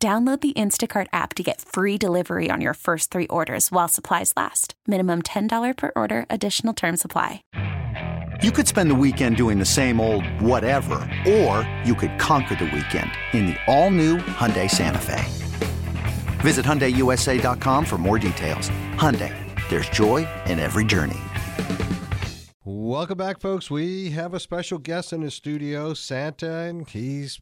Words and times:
Download 0.00 0.40
the 0.40 0.52
Instacart 0.52 1.08
app 1.12 1.34
to 1.34 1.42
get 1.42 1.60
free 1.60 1.98
delivery 1.98 2.52
on 2.52 2.60
your 2.60 2.74
first 2.74 3.10
three 3.10 3.26
orders 3.26 3.72
while 3.72 3.88
supplies 3.88 4.32
last. 4.36 4.74
Minimum 4.86 5.22
$10 5.22 5.76
per 5.76 5.90
order, 5.96 6.24
additional 6.30 6.72
term 6.72 6.96
supply. 6.96 7.42
You 8.40 8.52
could 8.52 8.68
spend 8.68 8.92
the 8.92 8.94
weekend 8.94 9.36
doing 9.36 9.58
the 9.58 9.64
same 9.64 10.00
old 10.00 10.24
whatever, 10.40 11.00
or 11.28 11.68
you 11.84 11.96
could 11.96 12.16
conquer 12.20 12.54
the 12.54 12.66
weekend 12.66 13.10
in 13.32 13.46
the 13.46 13.56
all 13.66 13.90
new 13.90 14.18
Hyundai 14.18 14.70
Santa 14.70 15.00
Fe. 15.00 15.24
Visit 16.42 16.64
HyundaiUSA.com 16.64 17.84
for 17.84 17.98
more 17.98 18.20
details. 18.20 18.70
Hyundai, 18.94 19.34
there's 19.68 19.88
joy 19.88 20.28
in 20.46 20.60
every 20.60 20.84
journey. 20.84 21.18
Welcome 22.64 23.18
back, 23.18 23.40
folks. 23.40 23.68
We 23.68 24.10
have 24.10 24.32
a 24.32 24.38
special 24.38 24.78
guest 24.78 25.12
in 25.12 25.22
the 25.22 25.32
studio, 25.32 25.92
Santa, 25.92 26.58
and 26.58 26.88
he's 26.88 27.40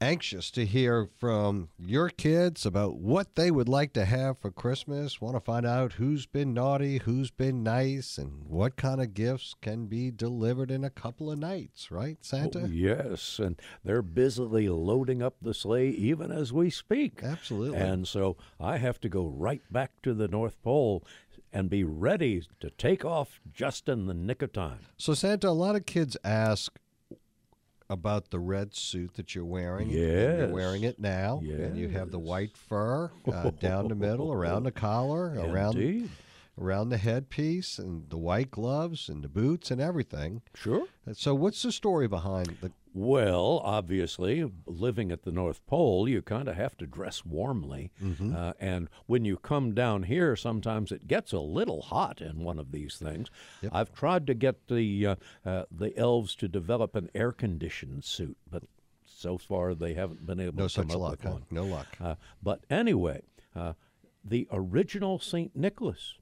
anxious 0.00 0.50
to 0.52 0.64
hear 0.64 1.08
from 1.18 1.68
your 1.78 2.08
kids 2.08 2.64
about 2.64 2.96
what 2.96 3.34
they 3.34 3.50
would 3.50 3.68
like 3.68 3.92
to 3.92 4.04
have 4.04 4.38
for 4.38 4.50
Christmas. 4.50 5.20
Want 5.20 5.36
to 5.36 5.40
find 5.40 5.66
out 5.66 5.94
who's 5.94 6.26
been 6.26 6.54
naughty, 6.54 6.98
who's 6.98 7.30
been 7.30 7.62
nice, 7.62 8.18
and 8.18 8.44
what 8.46 8.76
kind 8.76 9.00
of 9.00 9.14
gifts 9.14 9.54
can 9.60 9.86
be 9.86 10.10
delivered 10.10 10.70
in 10.70 10.84
a 10.84 10.90
couple 10.90 11.30
of 11.30 11.38
nights, 11.38 11.90
right, 11.90 12.18
Santa? 12.22 12.62
Oh, 12.64 12.66
yes, 12.66 13.38
and 13.38 13.60
they're 13.84 14.02
busily 14.02 14.68
loading 14.68 15.22
up 15.22 15.36
the 15.42 15.54
sleigh 15.54 15.90
even 15.90 16.32
as 16.32 16.52
we 16.52 16.70
speak. 16.70 17.20
Absolutely. 17.22 17.78
And 17.78 18.08
so 18.08 18.36
I 18.58 18.78
have 18.78 19.00
to 19.02 19.08
go 19.08 19.26
right 19.26 19.62
back 19.70 19.92
to 20.02 20.14
the 20.14 20.28
North 20.28 20.60
Pole 20.62 21.04
and 21.52 21.68
be 21.68 21.84
ready 21.84 22.42
to 22.60 22.70
take 22.70 23.04
off 23.04 23.40
just 23.52 23.88
in 23.88 24.06
the 24.06 24.14
nick 24.14 24.42
of 24.42 24.52
time. 24.52 24.78
So, 24.96 25.14
Santa, 25.14 25.48
a 25.48 25.50
lot 25.50 25.76
of 25.76 25.86
kids 25.86 26.16
ask 26.22 26.78
about 27.90 28.30
the 28.30 28.38
red 28.38 28.74
suit 28.74 29.14
that 29.14 29.34
you're 29.34 29.44
wearing. 29.44 29.90
Yeah. 29.90 30.38
You're 30.38 30.48
wearing 30.48 30.84
it 30.84 30.98
now. 30.98 31.40
And 31.42 31.76
you 31.76 31.88
have 31.88 32.10
the 32.10 32.18
white 32.18 32.56
fur 32.56 33.10
uh, 33.30 33.50
down 33.50 33.88
the 33.88 33.94
middle, 33.94 34.32
around 34.32 34.62
the 34.62 34.70
collar, 34.72 35.34
around 35.38 35.76
Indeed. 35.76 36.08
around 36.58 36.88
the 36.90 36.96
headpiece, 36.98 37.78
and 37.78 38.08
the 38.08 38.16
white 38.16 38.50
gloves 38.50 39.08
and 39.08 39.22
the 39.24 39.28
boots 39.28 39.70
and 39.70 39.80
everything. 39.80 40.40
Sure. 40.54 40.86
Uh, 41.08 41.12
So, 41.14 41.34
what's 41.34 41.62
the 41.62 41.72
story 41.72 42.06
behind 42.08 42.56
the? 42.62 42.70
Well, 42.92 43.60
obviously, 43.64 44.50
living 44.66 45.12
at 45.12 45.22
the 45.22 45.30
North 45.30 45.64
Pole, 45.66 46.08
you 46.08 46.22
kind 46.22 46.48
of 46.48 46.56
have 46.56 46.76
to 46.78 46.86
dress 46.86 47.24
warmly. 47.24 47.92
Mm-hmm. 48.02 48.34
Uh, 48.34 48.52
and 48.58 48.88
when 49.06 49.24
you 49.24 49.36
come 49.36 49.74
down 49.74 50.04
here, 50.04 50.34
sometimes 50.34 50.90
it 50.90 51.06
gets 51.06 51.32
a 51.32 51.38
little 51.38 51.82
hot 51.82 52.20
in 52.20 52.42
one 52.42 52.58
of 52.58 52.72
these 52.72 52.96
things. 52.96 53.28
Yep. 53.62 53.72
I've 53.74 53.92
tried 53.92 54.26
to 54.26 54.34
get 54.34 54.66
the 54.66 55.06
uh, 55.06 55.16
uh, 55.46 55.64
the 55.70 55.96
elves 55.96 56.34
to 56.36 56.48
develop 56.48 56.96
an 56.96 57.10
air 57.14 57.30
conditioned 57.30 58.04
suit, 58.04 58.36
but 58.50 58.64
so 59.04 59.38
far 59.38 59.74
they 59.74 59.94
haven't 59.94 60.26
been 60.26 60.40
able 60.40 60.58
No 60.58 60.68
to 60.68 60.82
come 60.82 60.90
up 60.90 60.96
luck. 60.98 61.10
with 61.12 61.22
huh? 61.22 61.30
one. 61.30 61.42
No 61.50 61.64
luck. 61.66 61.86
Uh, 62.00 62.14
but 62.42 62.64
anyway, 62.68 63.22
uh, 63.54 63.74
the 64.24 64.48
original 64.50 65.18
St. 65.18 65.54
Nicholas 65.54 66.14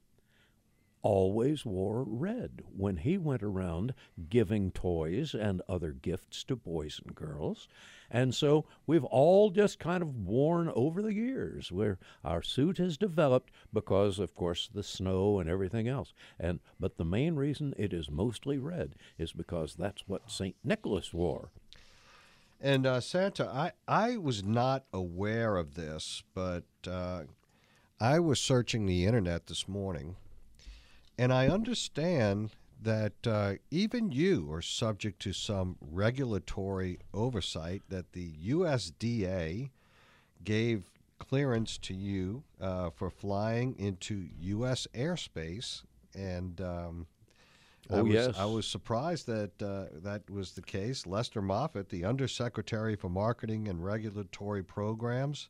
always 1.03 1.65
wore 1.65 2.05
red 2.05 2.63
when 2.77 2.99
he 2.99 3.19
went 3.19 3.43
around 3.43 3.95
giving 4.29 4.71
toys 4.71 5.35
and 5.35 5.63
other 5.69 5.93
gifts 5.93 6.45
to 6.45 6.57
boys 6.57 7.01
and 7.05 7.15
girls. 7.15 7.69
And 8.11 8.35
so 8.35 8.65
we've 8.87 9.05
all 9.05 9.51
just 9.51 9.79
kind 9.79 10.03
of 10.03 10.15
worn 10.15 10.71
over 10.75 11.03
the 11.03 11.15
years 11.15 11.71
where 11.71 11.99
our 12.25 12.43
suit 12.43 12.79
has 12.79 12.97
developed 12.97 13.51
because 13.73 14.19
of 14.19 14.35
course 14.35 14.69
the 14.73 14.83
snow 14.83 15.39
and 15.39 15.49
everything 15.49 15.89
else. 15.89 16.13
And 16.39 16.61
but 16.81 16.97
the 16.97 17.05
main 17.05 17.37
reason 17.37 17.75
it 17.77 17.93
is 17.93 18.11
mostly 18.11 18.59
red 18.59 18.95
is 19.19 19.33
because 19.33 19.75
that's 19.75 20.05
what 20.07 20.31
St. 20.31 20.57
Nicholas 20.65 21.13
wore. 21.13 21.51
And 22.61 22.87
uh, 22.87 23.01
Santa, 23.01 23.47
I, 23.49 23.73
I 23.87 24.17
was 24.17 24.43
not 24.43 24.85
aware 24.93 25.57
of 25.57 25.75
this, 25.75 26.25
but 26.35 26.65
uh, 26.89 27.23
I 28.01 28.19
was 28.19 28.41
searching 28.41 28.87
the 28.87 29.07
internet 29.07 29.47
this 29.47 29.69
morning, 29.69 30.17
and 31.19 31.33
I 31.33 31.49
understand 31.49 32.51
that 32.81 33.27
uh, 33.27 33.55
even 33.71 34.13
you 34.13 34.51
are 34.53 34.63
subject 34.63 35.21
to 35.23 35.33
some 35.33 35.77
regulatory 35.81 36.99
oversight 37.13 37.83
that 37.89 38.13
the 38.13 38.33
USDA 38.47 39.71
gave 40.45 40.85
clearance 41.19 41.77
to 41.79 41.95
you 41.95 42.45
uh, 42.61 42.91
for 42.91 43.11
flying 43.11 43.75
into 43.79 44.29
U.S. 44.41 44.87
airspace, 44.95 45.83
and 46.15 46.61
um, 46.61 47.07
I 47.91 47.95
Oh, 47.97 48.05
was, 48.05 48.13
yes. 48.13 48.39
I 48.39 48.45
was 48.45 48.67
surprised 48.67 49.27
that 49.27 49.61
uh, 49.63 49.87
that 50.03 50.29
was 50.31 50.53
the 50.53 50.63
case. 50.63 51.07
Lester 51.07 51.43
Moffitt, 51.43 51.89
the 51.89 52.05
Undersecretary 52.05 52.95
for 52.95 53.09
Marketing 53.09 53.67
and 53.67 53.83
Regulatory 53.85 54.63
Programs, 54.63 55.49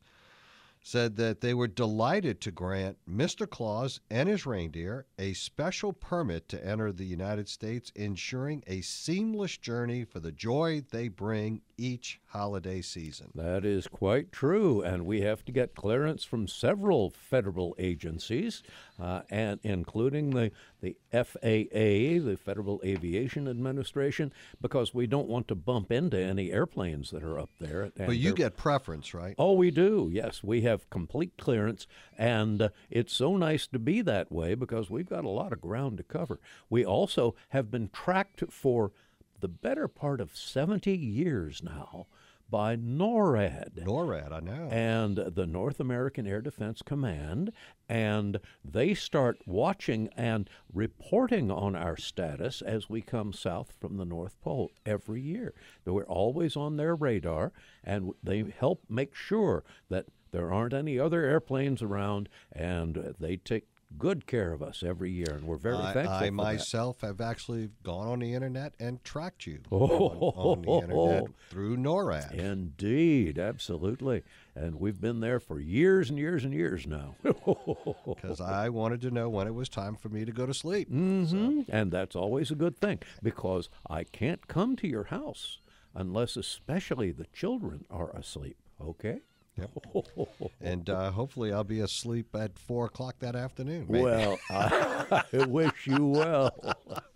said 0.81 1.15
that 1.17 1.41
they 1.41 1.53
were 1.53 1.67
delighted 1.67 2.41
to 2.41 2.51
grant 2.51 2.97
Mr. 3.09 3.49
Claus 3.49 3.99
and 4.09 4.29
his 4.29 4.45
reindeer 4.45 5.05
a 5.17 5.33
special 5.33 5.93
permit 5.93 6.47
to 6.49 6.65
enter 6.65 6.91
the 6.91 7.05
United 7.05 7.49
States, 7.49 7.91
ensuring 7.95 8.63
a 8.65 8.81
seamless 8.81 9.57
journey 9.57 10.03
for 10.03 10.19
the 10.19 10.31
joy 10.31 10.81
they 10.91 11.07
bring 11.07 11.61
each 11.77 12.19
holiday 12.27 12.81
season. 12.81 13.31
That 13.35 13.65
is 13.65 13.87
quite 13.87 14.31
true, 14.31 14.81
and 14.81 15.05
we 15.05 15.21
have 15.21 15.43
to 15.45 15.51
get 15.51 15.75
clearance 15.75 16.23
from 16.23 16.47
several 16.47 17.09
federal 17.09 17.75
agencies, 17.77 18.63
uh, 18.99 19.21
and 19.29 19.59
including 19.63 20.31
the 20.31 20.51
the 20.81 20.95
FAA, 21.11 22.23
the 22.25 22.37
Federal 22.41 22.81
Aviation 22.83 23.47
Administration, 23.47 24.33
because 24.61 24.93
we 24.93 25.07
don't 25.07 25.27
want 25.27 25.47
to 25.47 25.55
bump 25.55 25.91
into 25.91 26.17
any 26.17 26.51
airplanes 26.51 27.11
that 27.11 27.23
are 27.23 27.39
up 27.39 27.49
there. 27.59 27.91
But 27.95 28.17
you 28.17 28.33
get 28.33 28.57
preference, 28.57 29.13
right? 29.13 29.35
Oh, 29.37 29.53
we 29.53 29.71
do. 29.71 30.09
Yes, 30.11 30.43
we 30.43 30.61
have 30.61 30.89
complete 30.89 31.37
clearance, 31.37 31.87
and 32.17 32.61
uh, 32.61 32.69
it's 32.89 33.13
so 33.13 33.35
nice 33.37 33.67
to 33.67 33.79
be 33.79 34.01
that 34.01 34.31
way 34.31 34.55
because 34.55 34.89
we've 34.89 35.09
got 35.09 35.25
a 35.25 35.29
lot 35.29 35.53
of 35.53 35.61
ground 35.61 35.97
to 35.97 36.03
cover. 36.03 36.39
We 36.69 36.85
also 36.85 37.35
have 37.49 37.69
been 37.71 37.89
tracked 37.89 38.43
for 38.51 38.91
the 39.39 39.47
better 39.47 39.87
part 39.87 40.19
of 40.19 40.35
70 40.35 40.91
years 40.91 41.63
now 41.63 42.07
by 42.49 42.75
NORAD 42.75 43.75
NORAD, 43.85 44.31
I 44.31 44.39
know. 44.39 44.67
and 44.71 45.17
the 45.17 45.45
North 45.45 45.79
American 45.79 46.25
Air 46.25 46.41
Defense 46.41 46.81
Command, 46.81 47.51
and 47.87 48.39
they 48.63 48.93
start 48.93 49.39
watching 49.45 50.09
and 50.15 50.49
reporting 50.73 51.51
on 51.51 51.75
our 51.75 51.97
status 51.97 52.61
as 52.61 52.89
we 52.89 53.01
come 53.01 53.33
south 53.33 53.73
from 53.79 53.97
the 53.97 54.05
North 54.05 54.39
Pole 54.41 54.71
every 54.85 55.21
year. 55.21 55.53
We're 55.85 56.03
always 56.03 56.55
on 56.55 56.77
their 56.77 56.95
radar, 56.95 57.51
and 57.83 58.11
they 58.23 58.45
help 58.57 58.83
make 58.89 59.15
sure 59.15 59.63
that 59.89 60.05
there 60.31 60.53
aren't 60.53 60.73
any 60.73 60.99
other 60.99 61.23
airplanes 61.23 61.81
around, 61.81 62.29
and 62.51 63.15
they 63.19 63.37
take 63.37 63.65
good 63.97 64.27
care 64.27 64.53
of 64.53 64.61
us 64.61 64.83
every 64.83 65.11
year, 65.11 65.31
and 65.31 65.43
we're 65.45 65.57
very 65.57 65.77
I, 65.77 65.93
thankful 65.93 66.15
I 66.15 66.19
for 66.19 66.25
that. 66.25 66.31
myself 66.31 67.01
have 67.01 67.19
actually 67.21 67.69
gone 67.83 68.07
on 68.07 68.19
the 68.19 68.33
internet 68.33 68.73
and 68.79 69.03
tracked 69.03 69.47
you 69.47 69.59
Oh, 69.71 69.77
on, 69.77 70.35
on 70.35 70.61
the 70.61 70.71
internet 70.71 71.23
through 71.49 71.77
NORAD. 71.77 72.33
Indeed, 72.33 73.39
absolutely. 73.39 74.23
And 74.55 74.79
we've 74.79 74.99
been 75.01 75.19
there 75.21 75.39
for 75.39 75.59
years 75.59 76.09
and 76.09 76.19
years 76.19 76.43
and 76.43 76.53
years 76.53 76.85
now. 76.85 77.15
because 77.23 78.39
I 78.41 78.69
wanted 78.69 79.01
to 79.01 79.11
know 79.11 79.29
when 79.29 79.47
it 79.47 79.53
was 79.53 79.69
time 79.69 79.95
for 79.95 80.09
me 80.09 80.25
to 80.25 80.31
go 80.31 80.45
to 80.45 80.53
sleep. 80.53 80.91
mm-hmm. 80.91 81.61
And 81.69 81.91
that's 81.91 82.15
always 82.15 82.51
a 82.51 82.55
good 82.55 82.77
thing 82.77 82.99
because 83.23 83.69
I 83.89 84.03
can't 84.03 84.47
come 84.47 84.75
to 84.77 84.87
your 84.87 85.05
house 85.05 85.59
unless, 85.95 86.37
especially, 86.37 87.11
the 87.11 87.25
children 87.33 87.85
are 87.89 88.11
asleep. 88.11 88.57
Okay? 88.81 89.21
And 90.61 90.89
uh, 90.89 91.11
hopefully, 91.11 91.51
I'll 91.53 91.63
be 91.63 91.79
asleep 91.79 92.35
at 92.35 92.57
four 92.59 92.85
o'clock 92.85 93.15
that 93.19 93.35
afternoon. 93.35 93.85
maybe. 93.89 94.03
Well, 94.03 94.37
I, 94.49 95.23
I 95.33 95.45
wish 95.45 95.87
you 95.87 96.05
well. 96.05 96.53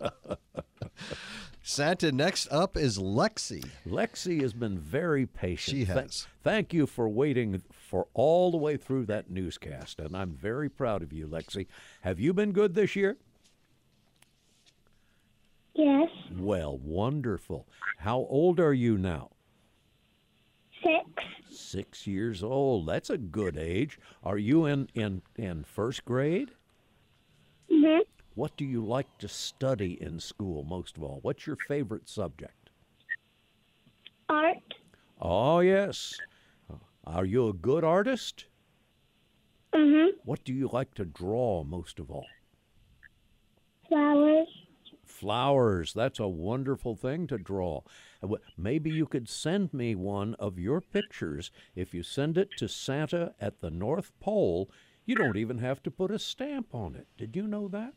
Santa, 1.62 2.12
next 2.12 2.48
up 2.50 2.76
is 2.76 2.98
Lexi. 2.98 3.64
Lexi 3.86 4.40
has 4.42 4.52
been 4.52 4.78
very 4.78 5.24
patient. 5.26 5.76
She 5.76 5.84
Tha- 5.84 6.02
has. 6.02 6.26
thank 6.42 6.72
you 6.74 6.86
for 6.86 7.08
waiting 7.08 7.62
for 7.70 8.06
all 8.14 8.50
the 8.50 8.56
way 8.58 8.76
through 8.76 9.06
that 9.06 9.30
newscast, 9.30 9.98
and 9.98 10.16
I'm 10.16 10.34
very 10.34 10.68
proud 10.68 11.02
of 11.02 11.12
you, 11.12 11.26
Lexi. 11.26 11.66
Have 12.02 12.20
you 12.20 12.32
been 12.34 12.52
good 12.52 12.74
this 12.74 12.94
year? 12.96 13.16
Yes. 15.74 16.10
Well, 16.36 16.78
wonderful. 16.78 17.66
How 17.98 18.18
old 18.18 18.60
are 18.60 18.74
you 18.74 18.96
now? 18.98 19.30
Six. 20.82 21.24
Six 21.54 22.06
years 22.06 22.42
old. 22.42 22.86
That's 22.86 23.10
a 23.10 23.18
good 23.18 23.56
age. 23.56 23.98
Are 24.22 24.38
you 24.38 24.66
in, 24.66 24.88
in, 24.94 25.22
in 25.36 25.64
first 25.64 26.04
grade? 26.04 26.50
Mhm. 27.70 28.00
What 28.34 28.56
do 28.56 28.64
you 28.64 28.84
like 28.84 29.18
to 29.18 29.28
study 29.28 30.00
in 30.02 30.18
school 30.18 30.64
most 30.64 30.96
of 30.96 31.02
all? 31.02 31.20
What's 31.22 31.46
your 31.46 31.56
favorite 31.56 32.08
subject? 32.08 32.70
Art. 34.28 34.56
Oh, 35.20 35.60
yes. 35.60 36.18
Are 37.04 37.24
you 37.24 37.48
a 37.48 37.52
good 37.52 37.84
artist? 37.84 38.46
Mhm. 39.72 40.10
What 40.24 40.42
do 40.44 40.52
you 40.52 40.68
like 40.72 40.94
to 40.94 41.04
draw 41.04 41.64
most 41.64 41.98
of 42.00 42.10
all? 42.10 42.26
Flowers. 43.88 44.48
Flowers. 45.24 45.94
That's 45.94 46.20
a 46.20 46.28
wonderful 46.28 46.94
thing 46.96 47.26
to 47.28 47.38
draw. 47.38 47.80
Uh, 48.22 48.36
Maybe 48.58 48.90
you 48.90 49.06
could 49.06 49.26
send 49.26 49.72
me 49.72 49.94
one 49.94 50.34
of 50.34 50.58
your 50.58 50.82
pictures. 50.82 51.50
If 51.74 51.94
you 51.94 52.02
send 52.02 52.36
it 52.36 52.50
to 52.58 52.68
Santa 52.68 53.34
at 53.40 53.60
the 53.62 53.70
North 53.70 54.12
Pole, 54.20 54.70
you 55.06 55.14
don't 55.14 55.38
even 55.38 55.58
have 55.58 55.82
to 55.84 55.90
put 55.90 56.10
a 56.10 56.18
stamp 56.18 56.74
on 56.74 56.94
it. 56.94 57.06
Did 57.16 57.36
you 57.36 57.46
know 57.46 57.68
that? 57.68 57.94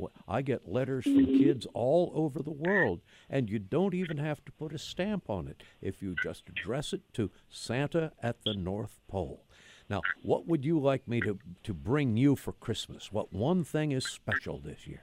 Wh- 0.00 0.16
I 0.28 0.42
get 0.42 0.68
letters 0.68 1.02
from 1.02 1.26
kids 1.26 1.66
all 1.74 2.12
over 2.14 2.40
the 2.40 2.52
world, 2.52 3.00
and 3.28 3.50
you 3.50 3.58
don't 3.58 3.94
even 3.94 4.18
have 4.18 4.44
to 4.44 4.52
put 4.52 4.72
a 4.72 4.78
stamp 4.78 5.28
on 5.28 5.48
it 5.48 5.64
if 5.82 6.00
you 6.00 6.14
just 6.22 6.48
address 6.48 6.92
it 6.92 7.02
to 7.14 7.32
Santa 7.50 8.12
at 8.22 8.42
the 8.44 8.54
North 8.54 9.00
Pole. 9.08 9.42
Now, 9.90 10.02
what 10.22 10.46
would 10.46 10.64
you 10.64 10.78
like 10.78 11.08
me 11.08 11.20
to, 11.22 11.40
to 11.64 11.74
bring 11.74 12.16
you 12.16 12.36
for 12.36 12.52
Christmas? 12.52 13.10
What 13.10 13.32
one 13.32 13.64
thing 13.64 13.90
is 13.90 14.06
special 14.06 14.60
this 14.60 14.86
year? 14.86 15.02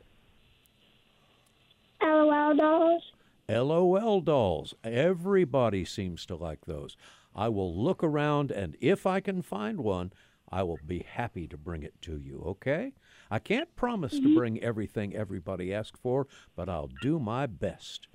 LOL 2.03 2.55
dolls. 2.55 3.03
LOL 3.49 4.21
dolls. 4.21 4.73
Everybody 4.83 5.85
seems 5.85 6.25
to 6.27 6.35
like 6.35 6.65
those. 6.65 6.95
I 7.35 7.49
will 7.49 7.75
look 7.75 8.03
around, 8.03 8.51
and 8.51 8.77
if 8.79 9.05
I 9.05 9.19
can 9.19 9.41
find 9.41 9.81
one, 9.81 10.13
I 10.51 10.63
will 10.63 10.79
be 10.85 10.99
happy 10.99 11.47
to 11.47 11.57
bring 11.57 11.81
it 11.83 11.99
to 12.03 12.17
you, 12.17 12.43
okay? 12.45 12.93
I 13.31 13.39
can't 13.39 13.75
promise 13.75 14.13
to 14.13 14.19
mm-hmm. 14.19 14.35
bring 14.35 14.61
everything 14.61 15.15
everybody 15.15 15.73
asks 15.73 15.99
for, 15.99 16.27
but 16.55 16.69
I'll 16.69 16.91
do 17.01 17.17
my 17.17 17.47
best. 17.47 18.07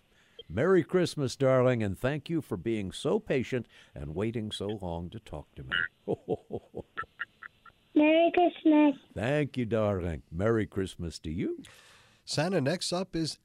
Merry 0.49 0.85
Christmas, 0.85 1.37
darling, 1.37 1.82
and 1.82 1.99
thank 1.99 2.31
you 2.31 2.40
for 2.40 2.56
being 2.56 2.93
so 2.93 3.19
patient 3.19 3.67
and 3.94 4.14
waiting 4.14 4.50
so 4.52 4.79
long 4.81 5.11
to 5.11 5.19
talk 5.19 5.49
to 5.56 5.64
me. 5.64 5.76
Merry 7.94 8.32
Christmas. 8.32 8.94
thank 9.14 9.56
you, 9.56 9.67
darling. 9.67 10.23
Merry 10.31 10.67
Christmas 10.67 11.19
to 11.19 11.31
you. 11.31 11.61
Santa, 12.25 12.61
next 12.61 12.93
up 12.93 13.17
is 13.17 13.38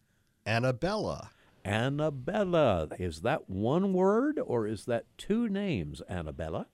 Annabella. 0.46 1.32
Annabella. 1.66 2.90
Is 3.00 3.22
that 3.22 3.50
one 3.50 3.94
word 3.94 4.40
or 4.44 4.68
is 4.68 4.86
that 4.86 5.06
two 5.18 5.48
names, 5.48 6.02
Annabella? 6.10 6.68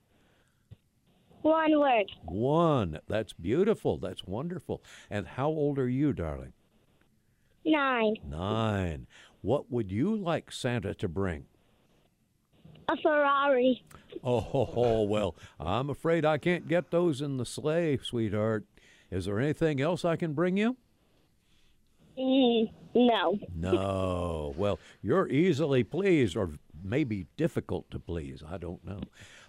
One 1.42 1.80
word. 1.80 2.12
One. 2.26 3.00
That's 3.08 3.34
beautiful. 3.34 3.98
That's 3.98 4.26
wonderful. 4.26 4.84
And 5.10 5.28
how 5.28 5.48
old 5.48 5.80
are 5.80 5.90
you, 5.90 6.12
darling? 6.12 6.54
Nine. 7.66 8.16
Nine. 8.28 9.08
What 9.42 9.72
would 9.72 9.92
you 9.92 10.16
like 10.16 10.52
Santa 10.52 10.94
to 10.96 11.08
bring? 11.08 11.46
A 12.90 12.98
Ferrari. 12.98 13.84
Oh, 14.24 14.40
ho, 14.40 14.66
ho, 14.74 15.04
well, 15.04 15.36
I'm 15.60 15.90
afraid 15.90 16.26
I 16.26 16.40
can't 16.40 16.68
get 16.68 16.92
those 16.92 17.22
in 17.22 17.38
the 17.38 17.46
sleigh, 17.46 18.00
sweetheart. 18.02 18.66
Is 19.12 19.26
there 19.26 19.40
anything 19.40 19.80
else 19.80 20.04
I 20.04 20.16
can 20.16 20.34
bring 20.34 20.58
you? 20.58 20.76
Mm, 22.20 22.70
no. 22.96 23.40
No. 23.56 24.54
Well, 24.58 24.78
you're 25.02 25.28
easily 25.30 25.84
pleased, 25.84 26.36
or 26.36 26.52
maybe 26.84 27.28
difficult 27.38 27.90
to 27.92 28.00
please. 28.00 28.44
I 28.48 28.58
don't 28.58 28.84
know. 28.86 29.00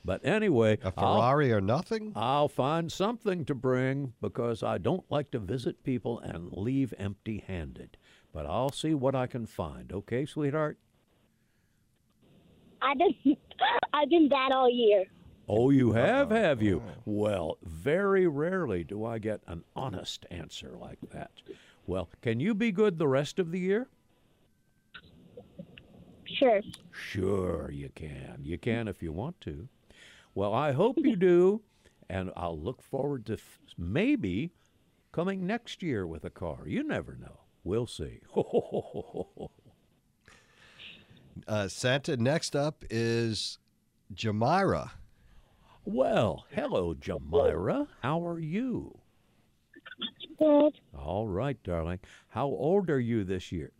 But 0.05 0.25
anyway, 0.25 0.79
A 0.85 0.93
I'll- 0.97 1.17
Ferrari 1.17 1.53
or 1.53 1.61
nothing? 1.61 2.13
I'll 2.15 2.49
find 2.49 2.91
something 2.93 3.45
to 3.47 3.55
bring 3.55 4.13
because 4.21 4.63
I 4.63 4.79
don't 4.79 5.05
like 5.11 5.31
to 5.33 5.39
visit 5.39 5.83
people 5.83 6.21
and 6.21 6.53
leave 6.53 6.95
empty 6.97 7.43
handed. 7.47 7.97
But 8.33 8.47
I'll 8.47 8.71
see 8.73 8.95
what 8.95 9.15
I 9.17 9.27
can 9.27 9.47
find, 9.47 9.93
okay, 9.93 10.25
sweetheart? 10.25 10.79
I've 12.81 12.97
been, 12.99 13.15
I've 13.93 14.09
been 14.09 14.29
bad 14.29 14.53
all 14.53 14.71
year. 14.71 15.05
Oh, 15.49 15.71
you 15.71 15.93
have, 15.93 16.31
have 16.31 16.63
you? 16.63 16.81
Well, 17.05 17.59
very 17.65 18.29
rarely 18.29 18.85
do 18.85 19.05
I 19.05 19.19
get 19.19 19.41
an 19.49 19.65
honest 19.75 20.25
answer 20.31 20.77
like 20.81 20.99
that. 21.11 21.33
Well, 21.91 22.09
can 22.23 22.39
you 22.39 22.55
be 22.55 22.71
good 22.71 22.99
the 22.99 23.09
rest 23.09 23.41
of 23.41 23.51
the 23.51 23.59
year? 23.59 23.89
Sure. 26.25 26.61
Sure, 26.93 27.69
you 27.73 27.89
can. 27.97 28.43
You 28.45 28.59
can 28.59 28.87
if 28.87 29.03
you 29.03 29.11
want 29.13 29.41
to. 29.41 29.69
Well, 30.33 30.55
I 30.55 30.71
hope 30.71 30.99
you 30.99 31.17
do, 31.17 31.63
and 32.09 32.31
I'll 32.37 32.57
look 32.57 32.81
forward 32.81 33.27
to 33.27 33.33
f- 33.33 33.59
maybe 33.77 34.53
coming 35.11 35.45
next 35.49 35.83
year 35.83 36.07
with 36.07 36.25
a 36.25 36.31
car. 36.31 36.61
You 36.65 36.85
never 36.85 37.17
know. 37.21 37.41
We'll 37.65 37.89
see. 37.89 38.21
Uh, 41.49 41.67
Santa, 41.69 42.17
next 42.17 42.55
up 42.55 42.85
is 42.91 43.59
Jamira. 44.15 44.91
well, 45.85 46.45
hello, 46.51 46.93
Jamira. 46.95 47.87
How 48.03 48.25
are 48.27 48.39
you? 48.39 49.00
Good. 50.41 50.81
All 50.99 51.29
right, 51.29 51.63
darling. 51.63 52.01
How 52.29 52.47
old 52.47 52.89
are 52.89 52.99
you 52.99 53.25
this 53.25 53.53
year? 53.53 53.73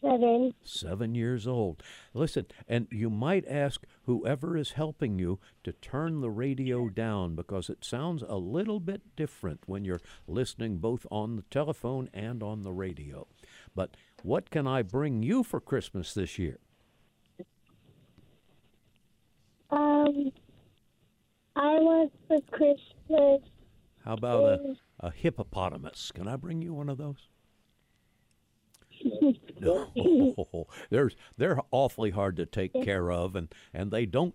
Seven. 0.00 0.54
Seven 0.64 1.14
years 1.14 1.46
old. 1.46 1.82
Listen, 2.14 2.46
and 2.68 2.86
you 2.90 3.10
might 3.10 3.44
ask 3.48 3.82
whoever 4.04 4.56
is 4.56 4.72
helping 4.72 5.18
you 5.18 5.38
to 5.64 5.72
turn 5.72 6.20
the 6.20 6.30
radio 6.30 6.88
down 6.88 7.34
because 7.34 7.68
it 7.68 7.84
sounds 7.84 8.22
a 8.26 8.36
little 8.36 8.80
bit 8.80 9.02
different 9.16 9.60
when 9.66 9.84
you're 9.84 10.00
listening 10.26 10.78
both 10.78 11.06
on 11.10 11.36
the 11.36 11.44
telephone 11.50 12.08
and 12.12 12.42
on 12.42 12.62
the 12.62 12.72
radio. 12.72 13.26
But 13.74 13.96
what 14.22 14.50
can 14.50 14.66
I 14.66 14.82
bring 14.82 15.22
you 15.22 15.42
for 15.42 15.60
Christmas 15.60 16.14
this 16.14 16.38
year? 16.38 16.58
Um, 19.70 20.32
I 21.56 21.74
want 21.80 22.12
for 22.26 22.40
Christmas. 22.52 23.40
How 24.08 24.14
about 24.14 24.44
a, 24.44 24.76
a 25.00 25.10
hippopotamus? 25.10 26.10
Can 26.14 26.26
I 26.26 26.36
bring 26.36 26.62
you 26.62 26.72
one 26.72 26.88
of 26.88 26.96
those? 26.96 27.28
No, 29.60 30.66
they're 30.90 31.10
they're 31.36 31.60
awfully 31.70 32.08
hard 32.08 32.36
to 32.36 32.46
take 32.46 32.72
care 32.72 33.12
of, 33.12 33.36
and 33.36 33.54
and 33.74 33.90
they 33.90 34.06
don't 34.06 34.34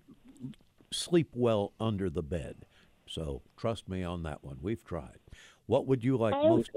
sleep 0.92 1.31
well 1.34 1.74
under 1.80 2.08
the 2.08 2.22
bed. 2.22 2.68
So 3.08 3.42
trust 3.58 3.89
me 3.89 4.03
on 4.03 4.22
that 4.24 4.44
one. 4.44 4.60
We've 4.62 4.84
tried. 4.86 5.18
What 5.65 5.88
would 5.88 6.03
you 6.03 6.18
like 6.18 6.36
most 6.44 6.70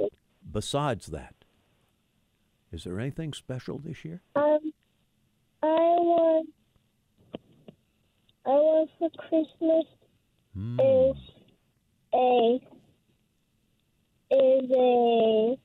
besides 0.51 1.09
that? 1.09 1.35
Is 2.73 2.85
there 2.85 2.99
anything 2.99 3.35
special 3.35 3.79
this 3.79 4.07
year? 4.07 4.23
Um, 4.37 4.73
I 5.63 5.67
want. 5.67 6.49
I 8.47 8.51
want 8.51 8.91
for 8.99 9.11
Christmas 9.29 9.85
Hmm. 10.55 10.81
is 10.81 11.17
a 12.15 12.61
is 14.31 14.71
a 14.71 15.57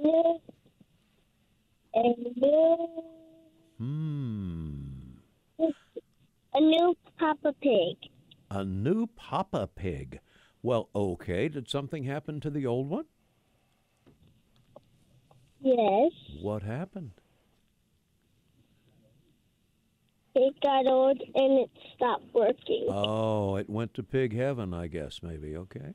new 0.00 0.40
a 1.94 2.02
new 2.36 3.02
Hmm. 3.78 5.18
a 6.54 6.60
new 6.60 6.96
Papa 7.18 7.54
Pig. 7.60 7.96
A 8.50 8.64
new 8.64 9.06
Papa 9.06 9.68
Pig. 9.74 10.20
Well, 10.62 10.88
okay. 10.94 11.48
Did 11.48 11.68
something 11.70 12.02
happen 12.04 12.40
to 12.40 12.50
the 12.50 12.66
old 12.66 12.88
one? 12.88 13.04
Yes, 15.60 16.12
What 16.40 16.62
happened? 16.62 17.12
it 20.34 20.54
got 20.62 20.86
old 20.86 21.20
and 21.34 21.58
it 21.58 21.70
stopped 21.96 22.32
working. 22.32 22.86
Oh, 22.88 23.56
it 23.56 23.68
went 23.68 23.92
to 23.94 24.04
pig 24.04 24.32
heaven, 24.36 24.72
I 24.72 24.86
guess, 24.86 25.20
maybe. 25.20 25.56
Okay. 25.56 25.94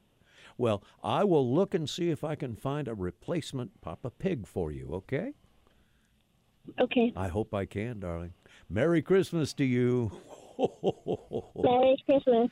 Well, 0.58 0.84
I 1.04 1.24
will 1.24 1.54
look 1.54 1.74
and 1.74 1.90
see 1.90 2.10
if 2.10 2.24
I 2.24 2.36
can 2.36 2.56
find 2.56 2.88
a 2.88 2.94
replacement 2.94 3.82
Papa 3.82 4.12
Pig 4.12 4.48
for 4.48 4.72
you, 4.72 4.90
okay? 4.94 5.34
Okay. 6.80 7.12
I 7.16 7.28
hope 7.28 7.54
I 7.54 7.66
can, 7.66 8.00
darling. 8.00 8.34
Merry 8.70 9.02
Christmas 9.02 9.54
to 9.56 9.66
you. 9.66 10.12
Merry 11.56 11.98
Christmas. 12.06 12.50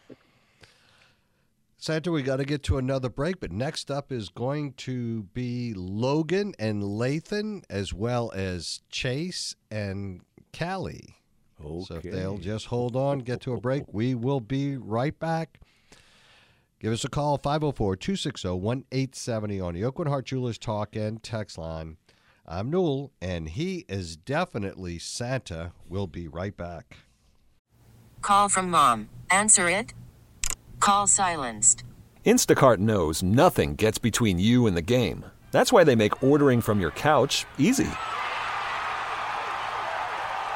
Santa, 1.78 2.12
we 2.12 2.22
got 2.22 2.38
to 2.38 2.46
get 2.46 2.62
to 2.64 2.78
another 2.78 3.10
break, 3.10 3.40
but 3.40 3.52
next 3.52 3.90
up 3.90 4.12
is 4.12 4.30
going 4.30 4.74
to 4.74 5.24
be 5.34 5.74
Logan 5.76 6.54
and 6.60 6.84
Lathan, 6.84 7.64
as 7.72 7.92
well 7.92 8.32
as 8.36 8.82
Chase 8.92 9.56
and 9.72 10.22
Callie. 10.56 11.16
Okay. 11.64 11.86
So 11.86 11.96
if 11.96 12.04
they'll 12.04 12.38
just 12.38 12.68
hold 12.68 12.96
on, 12.96 13.20
get 13.20 13.42
to 13.42 13.54
a 13.54 13.60
break, 13.60 13.84
we 13.92 14.14
will 14.14 14.40
be 14.40 14.78
right 14.78 15.18
back. 15.18 15.60
Give 16.82 16.94
us 16.94 17.06
a 17.06 17.10
call, 17.10 17.38
504 17.38 17.96
260 17.96 18.48
1870 18.50 19.62
on 19.62 19.76
the 19.76 19.82
Aucoin 19.84 20.08
Hart 20.08 20.26
Jewelers 20.26 20.58
Talk 20.58 20.96
and 20.96 21.22
Text 21.22 21.60
Line. 21.60 21.98
I'm 22.48 22.72
Newell, 22.72 23.12
and 23.22 23.48
he 23.48 23.86
is 23.88 24.16
definitely 24.16 24.98
Santa. 24.98 25.74
We'll 25.88 26.08
be 26.08 26.28
right 26.28 26.58
back. 26.58 26.98
Call 28.24 28.50
from 28.50 28.72
mom. 28.72 29.10
Answer 29.30 29.70
it. 29.70 29.94
Call 30.80 31.06
silenced. 31.06 31.84
Instacart 32.26 32.80
knows 32.80 33.22
nothing 33.22 33.76
gets 33.76 34.00
between 34.00 34.40
you 34.40 34.66
and 34.66 34.76
the 34.76 34.82
game. 34.82 35.26
That's 35.52 35.72
why 35.72 35.84
they 35.84 35.96
make 35.96 36.24
ordering 36.24 36.62
from 36.62 36.80
your 36.80 36.92
couch 36.92 37.46
easy. 37.60 37.92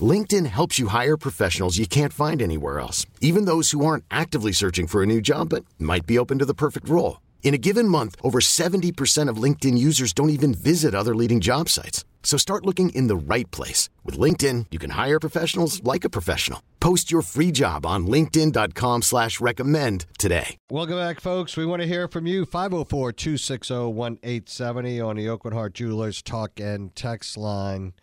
LinkedIn 0.00 0.46
helps 0.46 0.78
you 0.78 0.86
hire 0.86 1.16
professionals 1.16 1.78
you 1.78 1.88
can't 1.88 2.12
find 2.12 2.40
anywhere 2.40 2.78
else, 2.78 3.04
even 3.20 3.46
those 3.46 3.72
who 3.72 3.84
aren't 3.84 4.04
actively 4.10 4.52
searching 4.52 4.86
for 4.86 5.02
a 5.02 5.06
new 5.06 5.20
job 5.20 5.48
but 5.48 5.64
might 5.78 6.06
be 6.06 6.18
open 6.18 6.38
to 6.38 6.44
the 6.44 6.54
perfect 6.54 6.88
role. 6.88 7.20
In 7.42 7.52
a 7.52 7.58
given 7.58 7.88
month, 7.88 8.14
over 8.22 8.38
70% 8.38 9.28
of 9.28 9.42
LinkedIn 9.42 9.76
users 9.76 10.12
don't 10.12 10.30
even 10.30 10.54
visit 10.54 10.94
other 10.94 11.16
leading 11.16 11.40
job 11.40 11.68
sites. 11.68 12.04
So 12.22 12.36
start 12.36 12.64
looking 12.64 12.90
in 12.90 13.08
the 13.08 13.16
right 13.16 13.50
place. 13.50 13.88
With 14.04 14.16
LinkedIn, 14.16 14.66
you 14.70 14.78
can 14.78 14.90
hire 14.90 15.18
professionals 15.18 15.82
like 15.82 16.04
a 16.04 16.10
professional. 16.10 16.62
Post 16.78 17.10
your 17.10 17.22
free 17.22 17.50
job 17.50 17.84
on 17.84 18.06
linkedin.com 18.06 19.02
slash 19.02 19.40
recommend 19.40 20.06
today. 20.18 20.56
Welcome 20.70 20.98
back, 20.98 21.18
folks. 21.18 21.56
We 21.56 21.66
want 21.66 21.82
to 21.82 21.88
hear 21.88 22.06
from 22.08 22.26
you. 22.26 22.46
504-260-1870 22.46 25.06
on 25.06 25.16
the 25.16 25.26
Aucoin 25.26 25.54
Hart 25.54 25.74
Jewelers 25.74 26.22
talk 26.22 26.60
and 26.60 26.94
text 26.94 27.36
line. 27.36 27.94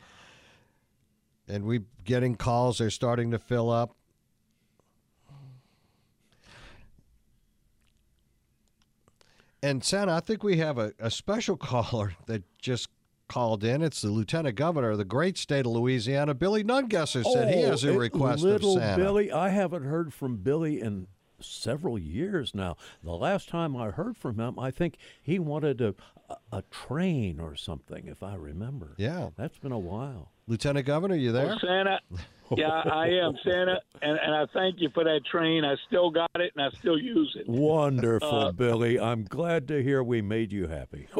And 1.47 1.63
we 1.63 1.81
getting 2.03 2.35
calls. 2.35 2.79
They're 2.79 2.89
starting 2.89 3.31
to 3.31 3.39
fill 3.39 3.69
up. 3.69 3.95
And 9.63 9.83
Santa, 9.83 10.13
I 10.13 10.19
think 10.19 10.43
we 10.43 10.57
have 10.57 10.77
a, 10.77 10.93
a 10.99 11.09
special 11.09 11.57
caller 11.57 12.15
that 12.27 12.43
just 12.59 12.89
called 13.27 13.63
in. 13.63 13.81
It's 13.81 14.01
the 14.01 14.09
Lieutenant 14.09 14.55
Governor 14.55 14.91
of 14.91 14.97
the 14.97 15.05
great 15.05 15.37
state 15.37 15.65
of 15.65 15.71
Louisiana, 15.71 16.33
Billy 16.33 16.63
Nungesser, 16.63 17.23
said 17.23 17.53
he 17.53 17.63
oh, 17.63 17.71
has 17.71 17.83
a 17.83 17.89
Oh, 17.89 17.97
request 17.97 18.43
little 18.43 18.77
of 18.77 18.81
Santa. 18.81 19.03
Billy, 19.03 19.31
I 19.31 19.49
haven't 19.49 19.83
heard 19.83 20.13
from 20.13 20.37
Billy 20.37 20.79
in 20.79 21.07
several 21.39 21.97
years 21.99 22.55
now. 22.55 22.77
The 23.03 23.11
last 23.11 23.49
time 23.49 23.75
I 23.75 23.91
heard 23.91 24.17
from 24.17 24.39
him, 24.39 24.57
I 24.57 24.71
think 24.71 24.97
he 25.21 25.39
wanted 25.39 25.81
a, 25.81 25.95
a 26.51 26.63
train 26.71 27.39
or 27.39 27.55
something, 27.55 28.07
if 28.07 28.23
I 28.23 28.35
remember. 28.35 28.93
Yeah. 28.97 29.29
That's 29.35 29.57
been 29.57 29.71
a 29.71 29.79
while. 29.79 30.31
Lieutenant 30.47 30.85
Governor, 30.85 31.15
you 31.15 31.31
there? 31.31 31.47
Well, 31.47 31.59
Santa, 31.59 31.99
yeah, 32.57 32.69
I 32.69 33.07
am 33.07 33.33
Santa, 33.43 33.81
and, 34.01 34.17
and 34.17 34.33
I 34.33 34.45
thank 34.53 34.79
you 34.79 34.89
for 34.93 35.03
that 35.03 35.21
train. 35.29 35.65
I 35.65 35.75
still 35.87 36.09
got 36.09 36.29
it, 36.35 36.53
and 36.55 36.65
I 36.65 36.69
still 36.79 36.97
use 36.97 37.35
it. 37.39 37.47
Wonderful, 37.49 38.29
Uh, 38.29 38.51
Billy. 38.53 38.99
I'm 38.99 39.23
glad 39.25 39.67
to 39.67 39.83
hear 39.83 40.01
we 40.03 40.21
made 40.21 40.51
you 40.51 40.67
happy. 40.67 41.07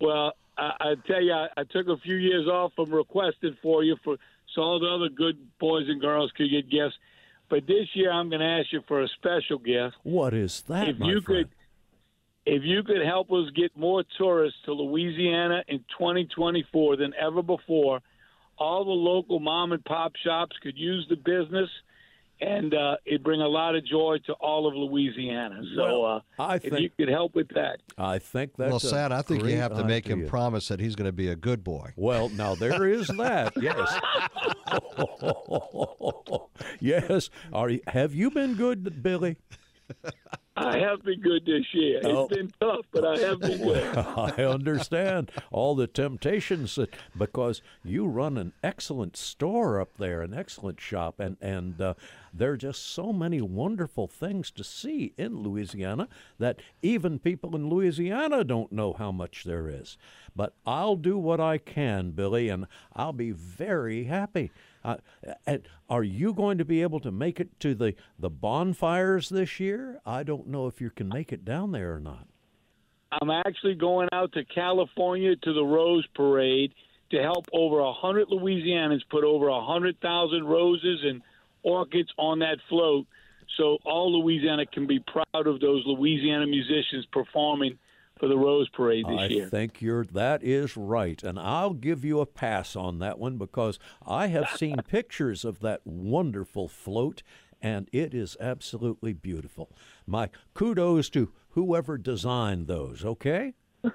Well, 0.00 0.32
I, 0.58 0.72
I 0.80 0.94
tell 1.06 1.22
you, 1.22 1.32
I, 1.32 1.48
I 1.56 1.64
took 1.64 1.86
a 1.88 1.96
few 1.98 2.16
years 2.16 2.46
off 2.48 2.72
from 2.74 2.90
requesting 2.92 3.56
for 3.62 3.84
you 3.84 3.96
for 4.02 4.16
so 4.54 4.62
all 4.62 4.80
the 4.80 4.88
other 4.88 5.08
good 5.08 5.38
boys 5.60 5.84
and 5.88 6.00
girls 6.00 6.32
could 6.36 6.50
get 6.50 6.68
gifts. 6.70 6.94
But 7.48 7.66
this 7.66 7.88
year, 7.94 8.10
I'm 8.10 8.28
going 8.30 8.40
to 8.40 8.46
ask 8.46 8.72
you 8.72 8.82
for 8.88 9.02
a 9.02 9.08
special 9.08 9.58
gift. 9.58 9.96
what 10.02 10.34
is 10.34 10.62
that, 10.62 10.88
if 10.88 10.98
my 10.98 11.06
you 11.08 11.20
friend? 11.20 11.46
could, 11.48 11.54
if 12.44 12.62
you 12.64 12.82
could 12.82 13.04
help 13.04 13.30
us 13.30 13.48
get 13.54 13.76
more 13.76 14.04
tourists 14.18 14.58
to 14.64 14.72
Louisiana 14.72 15.62
in 15.68 15.78
2024 15.98 16.96
than 16.96 17.12
ever 17.20 17.42
before, 17.42 18.00
all 18.58 18.84
the 18.84 18.90
local 18.90 19.40
mom 19.40 19.72
and 19.72 19.84
pop 19.84 20.12
shops 20.24 20.56
could 20.62 20.76
use 20.76 21.06
the 21.08 21.16
business, 21.16 21.68
and 22.40 22.74
uh, 22.74 22.96
it'd 23.06 23.22
bring 23.22 23.40
a 23.40 23.46
lot 23.48 23.76
of 23.76 23.86
joy 23.86 24.18
to 24.26 24.32
all 24.34 24.66
of 24.66 24.74
Louisiana. 24.74 25.62
So, 25.76 26.04
uh, 26.04 26.20
I 26.38 26.56
if 26.56 26.62
think- 26.62 26.80
you 26.80 26.90
could 26.90 27.08
help 27.08 27.34
with 27.34 27.48
that, 27.54 27.78
I 27.96 28.18
think 28.18 28.56
that's 28.56 28.70
well, 28.70 28.80
Sad. 28.80 29.12
I 29.12 29.22
think 29.22 29.44
you 29.44 29.56
have 29.56 29.76
to 29.76 29.84
make 29.84 30.06
him 30.06 30.26
promise 30.26 30.68
that 30.68 30.80
he's 30.80 30.96
going 30.96 31.06
to 31.08 31.12
be 31.12 31.28
a 31.28 31.36
good 31.36 31.62
boy. 31.62 31.92
Well, 31.96 32.28
now 32.30 32.54
there 32.54 32.86
is 32.86 33.06
that. 33.08 33.52
Yes. 33.62 34.00
yes. 36.80 37.30
Are 37.52 37.68
you, 37.70 37.80
have 37.86 38.14
you 38.14 38.30
been 38.30 38.54
good, 38.54 39.02
Billy? 39.02 39.36
I 40.56 40.78
have 40.78 41.02
been 41.02 41.20
good 41.20 41.46
this 41.46 41.64
year. 41.72 42.00
Oh. 42.04 42.24
It's 42.24 42.36
been 42.36 42.52
tough, 42.60 42.84
but 42.92 43.06
I 43.06 43.18
have 43.18 43.40
been 43.40 43.62
good. 43.62 43.96
I 43.96 44.44
understand 44.44 45.30
all 45.50 45.74
the 45.74 45.86
temptations 45.86 46.74
that 46.74 46.94
because 47.16 47.62
you 47.82 48.06
run 48.06 48.36
an 48.36 48.52
excellent 48.62 49.16
store 49.16 49.80
up 49.80 49.96
there, 49.96 50.20
an 50.20 50.34
excellent 50.34 50.78
shop, 50.78 51.18
and 51.20 51.38
and 51.40 51.80
uh, 51.80 51.94
there 52.34 52.52
are 52.52 52.56
just 52.58 52.86
so 52.86 53.12
many 53.12 53.40
wonderful 53.40 54.06
things 54.06 54.50
to 54.52 54.64
see 54.64 55.14
in 55.16 55.42
Louisiana 55.42 56.08
that 56.38 56.60
even 56.82 57.18
people 57.18 57.56
in 57.56 57.70
Louisiana 57.70 58.44
don't 58.44 58.72
know 58.72 58.92
how 58.92 59.10
much 59.10 59.44
there 59.44 59.68
is. 59.68 59.96
But 60.36 60.54
I'll 60.66 60.96
do 60.96 61.16
what 61.16 61.40
I 61.40 61.58
can, 61.58 62.10
Billy, 62.10 62.48
and 62.50 62.66
I'll 62.94 63.12
be 63.12 63.30
very 63.30 64.04
happy. 64.04 64.50
Uh, 64.84 64.96
are 65.88 66.02
you 66.02 66.32
going 66.32 66.58
to 66.58 66.64
be 66.64 66.82
able 66.82 67.00
to 67.00 67.12
make 67.12 67.38
it 67.40 67.60
to 67.60 67.74
the, 67.74 67.94
the 68.18 68.30
bonfires 68.30 69.28
this 69.28 69.60
year? 69.60 70.00
I 70.04 70.22
don't 70.22 70.48
know 70.48 70.66
if 70.66 70.80
you 70.80 70.90
can 70.90 71.08
make 71.08 71.32
it 71.32 71.44
down 71.44 71.72
there 71.72 71.94
or 71.94 72.00
not. 72.00 72.26
I'm 73.20 73.30
actually 73.30 73.74
going 73.74 74.08
out 74.12 74.32
to 74.32 74.44
California 74.44 75.36
to 75.36 75.52
the 75.52 75.64
Rose 75.64 76.06
Parade 76.14 76.72
to 77.10 77.22
help 77.22 77.44
over 77.52 77.80
a 77.80 77.92
hundred 77.92 78.28
Louisianans 78.28 79.02
put 79.10 79.22
over 79.22 79.48
a 79.48 79.60
hundred 79.60 80.00
thousand 80.00 80.44
roses 80.44 81.00
and 81.04 81.20
orchids 81.62 82.08
on 82.18 82.38
that 82.38 82.56
float, 82.68 83.06
so 83.58 83.78
all 83.84 84.18
Louisiana 84.18 84.64
can 84.64 84.86
be 84.86 84.98
proud 84.98 85.46
of 85.46 85.60
those 85.60 85.82
Louisiana 85.86 86.46
musicians 86.46 87.06
performing 87.12 87.78
for 88.22 88.28
the 88.28 88.38
Rose 88.38 88.68
Parade 88.68 89.04
this 89.08 89.18
I 89.18 89.26
year. 89.26 89.46
I 89.46 89.48
think 89.48 89.82
you're 89.82 90.04
that 90.04 90.44
is 90.44 90.76
right, 90.76 91.20
and 91.24 91.40
I'll 91.40 91.74
give 91.74 92.04
you 92.04 92.20
a 92.20 92.26
pass 92.26 92.76
on 92.76 93.00
that 93.00 93.18
one 93.18 93.36
because 93.36 93.80
I 94.06 94.28
have 94.28 94.48
seen 94.50 94.76
pictures 94.88 95.44
of 95.44 95.58
that 95.58 95.80
wonderful 95.84 96.68
float, 96.68 97.24
and 97.60 97.88
it 97.92 98.14
is 98.14 98.36
absolutely 98.38 99.12
beautiful. 99.12 99.72
My 100.06 100.30
kudos 100.54 101.10
to 101.10 101.32
whoever 101.50 101.98
designed 101.98 102.68
those. 102.68 103.04
Okay. 103.04 103.54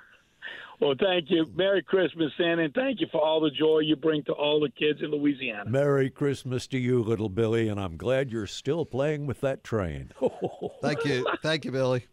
Well, 0.79 0.93
thank 1.00 1.31
you. 1.31 1.48
Merry 1.55 1.81
Christmas, 1.81 2.31
Santa, 2.38 2.65
and 2.65 2.74
thank 2.74 3.01
you 3.01 3.07
for 3.12 3.19
all 3.19 3.41
the 3.41 3.50
joy 3.50 3.79
you 3.79 3.96
bring 3.96 4.22
to 4.25 4.34
all 4.34 4.60
the 4.60 4.69
kids 4.69 5.01
in 5.01 5.10
Louisiana. 5.10 5.67
Merry 5.67 6.12
Christmas 6.12 6.67
to 6.67 6.77
you, 6.77 7.01
little 7.01 7.29
Billy, 7.29 7.67
and 7.67 7.79
I'm 7.79 7.98
glad 7.98 8.29
you're 8.29 8.46
still 8.46 8.86
playing 8.86 9.25
with 9.25 9.41
that 9.41 9.63
train. 9.63 10.12
Thank 10.84 11.03
you, 11.03 11.25
thank 11.41 11.65
you, 11.65 11.72
Billy. 11.72 12.05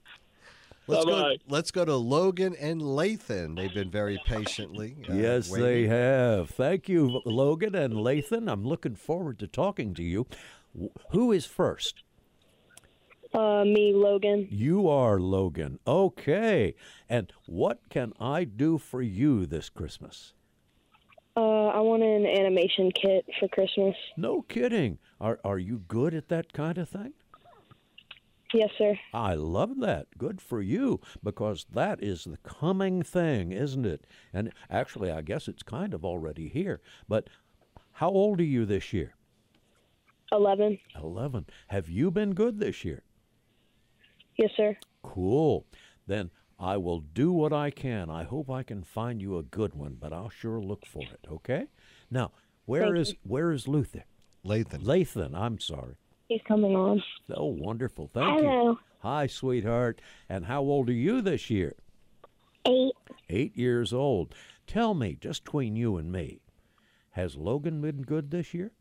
Let's 0.86 1.04
go. 1.04 1.10
Bye-bye. 1.12 1.36
Let's 1.48 1.70
go 1.70 1.84
to 1.84 1.96
Logan 1.96 2.54
and 2.56 2.82
Lathan. 2.82 3.56
They've 3.56 3.72
been 3.72 3.90
very 3.90 4.20
patiently. 4.26 4.96
uh, 5.08 5.14
yes, 5.14 5.50
they 5.50 5.86
have. 5.86 6.50
Thank 6.50 6.88
you, 6.88 7.22
Logan 7.24 7.74
and 7.74 7.94
Lathan. 7.94 8.50
I'm 8.50 8.64
looking 8.64 8.94
forward 8.94 9.38
to 9.38 9.46
talking 9.46 9.94
to 9.94 10.02
you. 10.02 10.26
Who 11.10 11.32
is 11.32 11.46
first? 11.46 12.02
Uh, 13.32 13.64
me, 13.64 13.92
Logan. 13.94 14.46
You 14.50 14.88
are 14.88 15.18
Logan. 15.18 15.80
Okay. 15.86 16.74
And 17.08 17.32
what 17.46 17.80
can 17.88 18.12
I 18.20 18.44
do 18.44 18.78
for 18.78 19.02
you 19.02 19.46
this 19.46 19.68
Christmas? 19.68 20.34
Uh, 21.36 21.66
I 21.66 21.80
want 21.80 22.04
an 22.04 22.26
animation 22.26 22.92
kit 22.92 23.26
for 23.40 23.48
Christmas. 23.48 23.96
No 24.16 24.42
kidding. 24.42 24.98
Are 25.20 25.40
are 25.44 25.58
you 25.58 25.82
good 25.88 26.14
at 26.14 26.28
that 26.28 26.52
kind 26.52 26.78
of 26.78 26.88
thing? 26.88 27.14
Yes, 28.54 28.70
sir. 28.78 28.96
I 29.12 29.34
love 29.34 29.80
that. 29.80 30.16
Good 30.16 30.40
for 30.40 30.62
you 30.62 31.00
because 31.24 31.66
that 31.72 32.00
is 32.00 32.22
the 32.22 32.36
coming 32.36 33.02
thing, 33.02 33.50
isn't 33.50 33.84
it? 33.84 34.06
And 34.32 34.52
actually, 34.70 35.10
I 35.10 35.22
guess 35.22 35.48
it's 35.48 35.64
kind 35.64 35.92
of 35.92 36.04
already 36.04 36.48
here. 36.48 36.80
But 37.08 37.28
how 37.94 38.10
old 38.10 38.40
are 38.40 38.44
you 38.44 38.64
this 38.64 38.92
year? 38.92 39.16
11. 40.30 40.78
11. 40.96 41.46
Have 41.66 41.88
you 41.88 42.12
been 42.12 42.32
good 42.32 42.60
this 42.60 42.84
year? 42.84 43.02
Yes, 44.36 44.50
sir. 44.56 44.76
Cool. 45.02 45.66
Then 46.06 46.30
I 46.56 46.76
will 46.76 47.00
do 47.00 47.32
what 47.32 47.52
I 47.52 47.72
can. 47.72 48.08
I 48.08 48.22
hope 48.22 48.48
I 48.50 48.62
can 48.62 48.84
find 48.84 49.20
you 49.20 49.36
a 49.36 49.42
good 49.42 49.74
one, 49.74 49.96
but 50.00 50.12
I'll 50.12 50.30
sure 50.30 50.60
look 50.60 50.86
for 50.86 51.02
it, 51.02 51.26
okay? 51.28 51.66
Now, 52.08 52.30
where 52.66 52.84
Thank 52.84 52.98
is 52.98 53.10
you. 53.10 53.16
where 53.24 53.50
is 53.50 53.66
Luther? 53.66 54.04
Lathan. 54.46 54.84
Lathan, 54.84 55.34
I'm 55.34 55.58
sorry. 55.58 55.96
He's 56.28 56.40
coming 56.48 56.74
on. 56.74 57.02
Oh, 57.34 57.46
wonderful. 57.46 58.10
Thank 58.12 58.40
you. 58.40 58.48
Hello. 58.48 58.78
Hi, 59.00 59.26
sweetheart. 59.26 60.00
And 60.28 60.46
how 60.46 60.62
old 60.62 60.88
are 60.88 60.92
you 60.92 61.20
this 61.20 61.50
year? 61.50 61.74
Eight. 62.66 62.94
Eight 63.28 63.56
years 63.56 63.92
old. 63.92 64.34
Tell 64.66 64.94
me, 64.94 65.16
just 65.20 65.44
between 65.44 65.76
you 65.76 65.96
and 65.98 66.10
me, 66.10 66.40
has 67.10 67.36
Logan 67.36 67.82
been 67.82 68.02
good 68.02 68.30
this 68.30 68.54
year? 68.54 68.72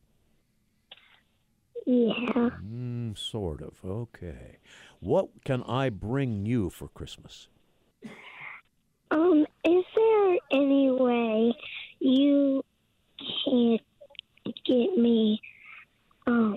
Yeah. 1.86 2.50
Mm, 2.64 3.18
sort 3.18 3.62
of. 3.62 3.80
Okay. 3.84 4.60
What 5.02 5.28
can 5.44 5.64
I 5.64 5.90
bring 5.90 6.46
you 6.46 6.70
for 6.70 6.88
Christmas? 6.88 7.50
Um, 9.12 9.46
is 9.66 9.84
there 9.96 10.38
any 10.52 10.90
way 10.90 11.54
you 12.00 12.64
can 13.46 13.78
get 14.66 14.98
me 14.98 15.42
um 16.26 16.56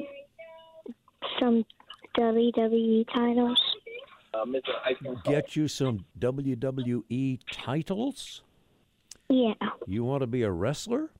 some 1.38 1.64
WWE 2.16 3.06
titles? 3.12 3.60
Get 5.24 5.56
you 5.56 5.68
some 5.68 6.04
WWE 6.18 7.40
titles? 7.50 8.42
Yeah. 9.28 9.54
You 9.86 10.04
want 10.04 10.20
to 10.22 10.26
be 10.26 10.42
a 10.42 10.50
wrestler? 10.50 11.10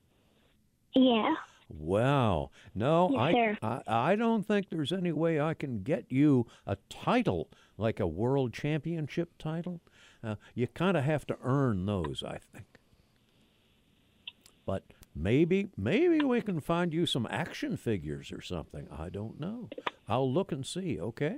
Yeah. 0.93 1.35
Wow. 1.69 2.51
No, 2.73 3.09
Yes, 3.11 3.57
I. 3.61 3.67
I 3.87 4.11
I 4.11 4.15
don't 4.15 4.43
think 4.43 4.69
there's 4.69 4.93
any 4.93 5.11
way 5.11 5.39
I 5.41 5.53
can 5.53 5.83
get 5.83 6.05
you 6.09 6.47
a 6.65 6.77
title 6.89 7.49
like 7.77 7.99
a 7.99 8.07
world 8.07 8.53
championship 8.53 9.37
title. 9.37 9.81
Uh, 10.23 10.35
you 10.55 10.67
kind 10.67 10.97
of 10.97 11.03
have 11.03 11.27
to 11.27 11.37
earn 11.43 11.85
those, 11.85 12.23
I 12.25 12.39
think. 12.53 12.79
But 14.65 14.83
maybe 15.21 15.69
maybe 15.77 16.23
we 16.23 16.41
can 16.41 16.59
find 16.59 16.93
you 16.93 17.05
some 17.05 17.27
action 17.29 17.77
figures 17.77 18.31
or 18.31 18.41
something. 18.41 18.87
I 18.91 19.09
don't 19.09 19.39
know. 19.39 19.69
I'll 20.07 20.31
look 20.31 20.51
and 20.51 20.65
see, 20.65 20.99
okay? 20.99 21.37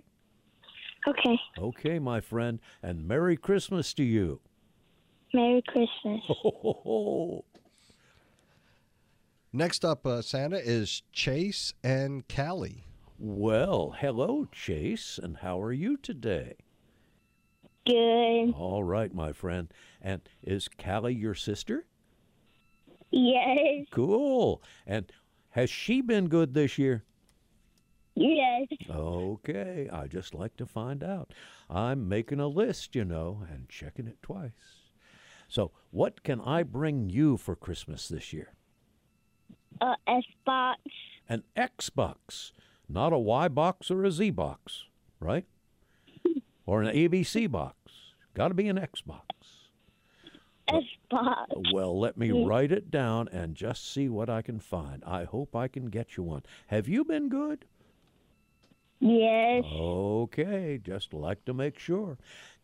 Okay. 1.07 1.39
Okay, 1.57 2.00
my 2.00 2.19
friend, 2.19 2.59
and 2.83 3.07
Merry 3.07 3.38
Christmas 3.38 3.93
to 3.95 4.03
you. 4.03 4.41
Merry 5.33 5.63
Christmas. 5.67 6.21
Next 9.53 9.83
up, 9.83 10.05
uh, 10.05 10.21
Santa, 10.21 10.57
is 10.57 11.01
Chase 11.12 11.74
and 11.83 12.27
Callie. 12.27 12.86
Well, 13.17 13.95
hello, 13.98 14.48
Chase, 14.51 15.19
and 15.21 15.38
how 15.38 15.59
are 15.62 15.74
you 15.74 15.98
today? 15.98 16.55
Good. 17.86 18.53
All 18.55 18.83
right, 18.83 19.13
my 19.13 19.33
friend. 19.33 19.74
And 20.01 20.21
is 20.43 20.67
Callie 20.67 21.15
your 21.15 21.33
sister? 21.33 21.86
Yes. 23.11 23.87
Cool. 23.91 24.61
And 24.85 25.11
has 25.51 25.69
she 25.69 26.01
been 26.01 26.27
good 26.27 26.53
this 26.53 26.77
year? 26.77 27.03
Yes. 28.15 28.67
Okay, 28.89 29.87
I 29.91 30.07
just 30.07 30.33
like 30.33 30.57
to 30.57 30.65
find 30.65 31.03
out. 31.03 31.33
I'm 31.69 32.09
making 32.09 32.39
a 32.39 32.47
list, 32.47 32.95
you 32.95 33.05
know, 33.05 33.43
and 33.49 33.69
checking 33.69 34.07
it 34.07 34.21
twice. 34.21 34.51
So, 35.47 35.71
what 35.91 36.23
can 36.23 36.41
I 36.41 36.63
bring 36.63 37.09
you 37.09 37.37
for 37.37 37.55
Christmas 37.55 38.07
this 38.07 38.33
year? 38.33 38.53
Uh, 39.79 39.95
Xbox. 40.07 40.75
An 41.29 41.43
Xbox, 41.55 42.51
not 42.89 43.13
a 43.13 43.17
Y 43.17 43.47
box 43.47 43.89
or 43.89 44.03
a 44.03 44.11
Z 44.11 44.31
box, 44.31 44.85
right? 45.19 45.45
Or 46.65 46.83
an 46.83 46.95
ABC 46.95 47.49
box. 47.49 47.75
Got 48.35 48.49
to 48.49 48.53
be 48.53 48.67
an 48.67 48.77
Xbox. 48.77 49.23
Xbox. 50.71 51.73
Well, 51.73 51.99
let 51.99 52.17
me 52.17 52.29
mm. 52.29 52.47
write 52.47 52.71
it 52.71 52.91
down 52.91 53.27
and 53.29 53.55
just 53.55 53.91
see 53.91 54.10
what 54.10 54.29
I 54.29 54.41
can 54.41 54.60
find. 54.60 55.03
I 55.05 55.23
hope 55.23 55.55
I 55.55 55.67
can 55.67 55.88
get 55.88 56.17
you 56.17 56.23
one. 56.23 56.43
Have 56.67 56.88
you 56.88 57.03
been 57.03 57.29
good? 57.29 57.65
Yes. 58.99 59.63
Okay, 59.65 60.79
just 60.84 61.13
like 61.13 61.45
to 61.45 61.53
make 61.53 61.79
sure. 61.79 62.17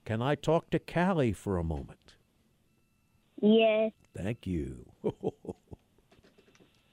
Can 0.04 0.22
I 0.22 0.36
talk 0.36 0.70
to 0.72 0.80
Callie 0.80 1.34
for 1.34 1.58
a 1.58 1.64
moment? 1.64 2.16
Yes. 3.42 3.92
Thank 4.16 4.46
you. 4.46 4.86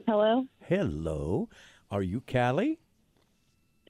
Hello? 0.06 0.46
Hello. 0.60 1.48
Are 1.90 2.02
you 2.02 2.20
Callie? 2.20 2.78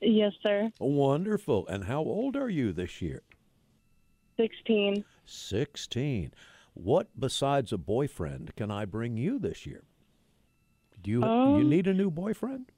Yes, 0.00 0.32
sir. 0.42 0.70
Wonderful. 0.80 1.66
And 1.68 1.84
how 1.84 2.00
old 2.00 2.36
are 2.36 2.50
you 2.50 2.72
this 2.72 3.00
year? 3.00 3.22
16. 4.36 5.04
16. 5.26 6.34
What 6.74 7.08
besides 7.18 7.72
a 7.72 7.78
boyfriend 7.78 8.54
can 8.56 8.70
I 8.70 8.84
bring 8.84 9.16
you 9.16 9.38
this 9.38 9.66
year? 9.66 9.84
Do 11.02 11.10
you 11.10 11.20
you 11.20 11.24
Um, 11.26 11.68
need 11.68 11.86
a 11.86 11.94
new 11.94 12.10
boyfriend? 12.10 12.70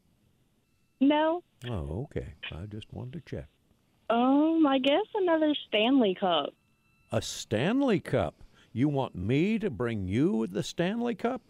No. 1.00 1.42
Oh, 1.68 2.02
okay. 2.04 2.34
I 2.50 2.66
just 2.66 2.92
wanted 2.92 3.24
to 3.24 3.30
check. 3.36 3.48
Um, 4.10 4.66
I 4.66 4.78
guess 4.78 5.04
another 5.14 5.54
Stanley 5.68 6.14
Cup. 6.18 6.54
A 7.12 7.20
Stanley 7.22 8.00
Cup. 8.00 8.42
You 8.72 8.88
want 8.88 9.14
me 9.14 9.58
to 9.58 9.70
bring 9.70 10.08
you 10.08 10.46
the 10.46 10.62
Stanley 10.62 11.14
Cup? 11.14 11.42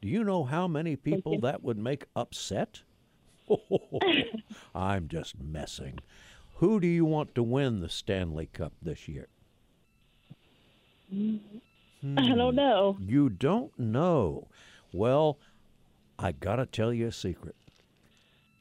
Do 0.00 0.08
you 0.08 0.24
know 0.24 0.44
how 0.44 0.66
many 0.66 0.96
people 0.96 1.38
that 1.40 1.62
would 1.62 1.76
make 1.76 2.06
upset? 2.16 2.82
I'm 4.74 5.08
just 5.08 5.38
messing. 5.38 5.98
Who 6.56 6.80
do 6.80 6.86
you 6.86 7.04
want 7.04 7.34
to 7.34 7.42
win 7.42 7.80
the 7.80 7.88
Stanley 7.90 8.46
Cup 8.46 8.72
this 8.80 9.08
year? 9.08 9.28
I 12.02 12.34
don't 12.34 12.54
know. 12.54 12.96
You 13.00 13.28
don't 13.28 13.78
know. 13.78 14.48
Well, 14.92 15.38
I 16.18 16.32
got 16.32 16.56
to 16.56 16.66
tell 16.66 16.92
you 16.92 17.08
a 17.08 17.12
secret. 17.12 17.56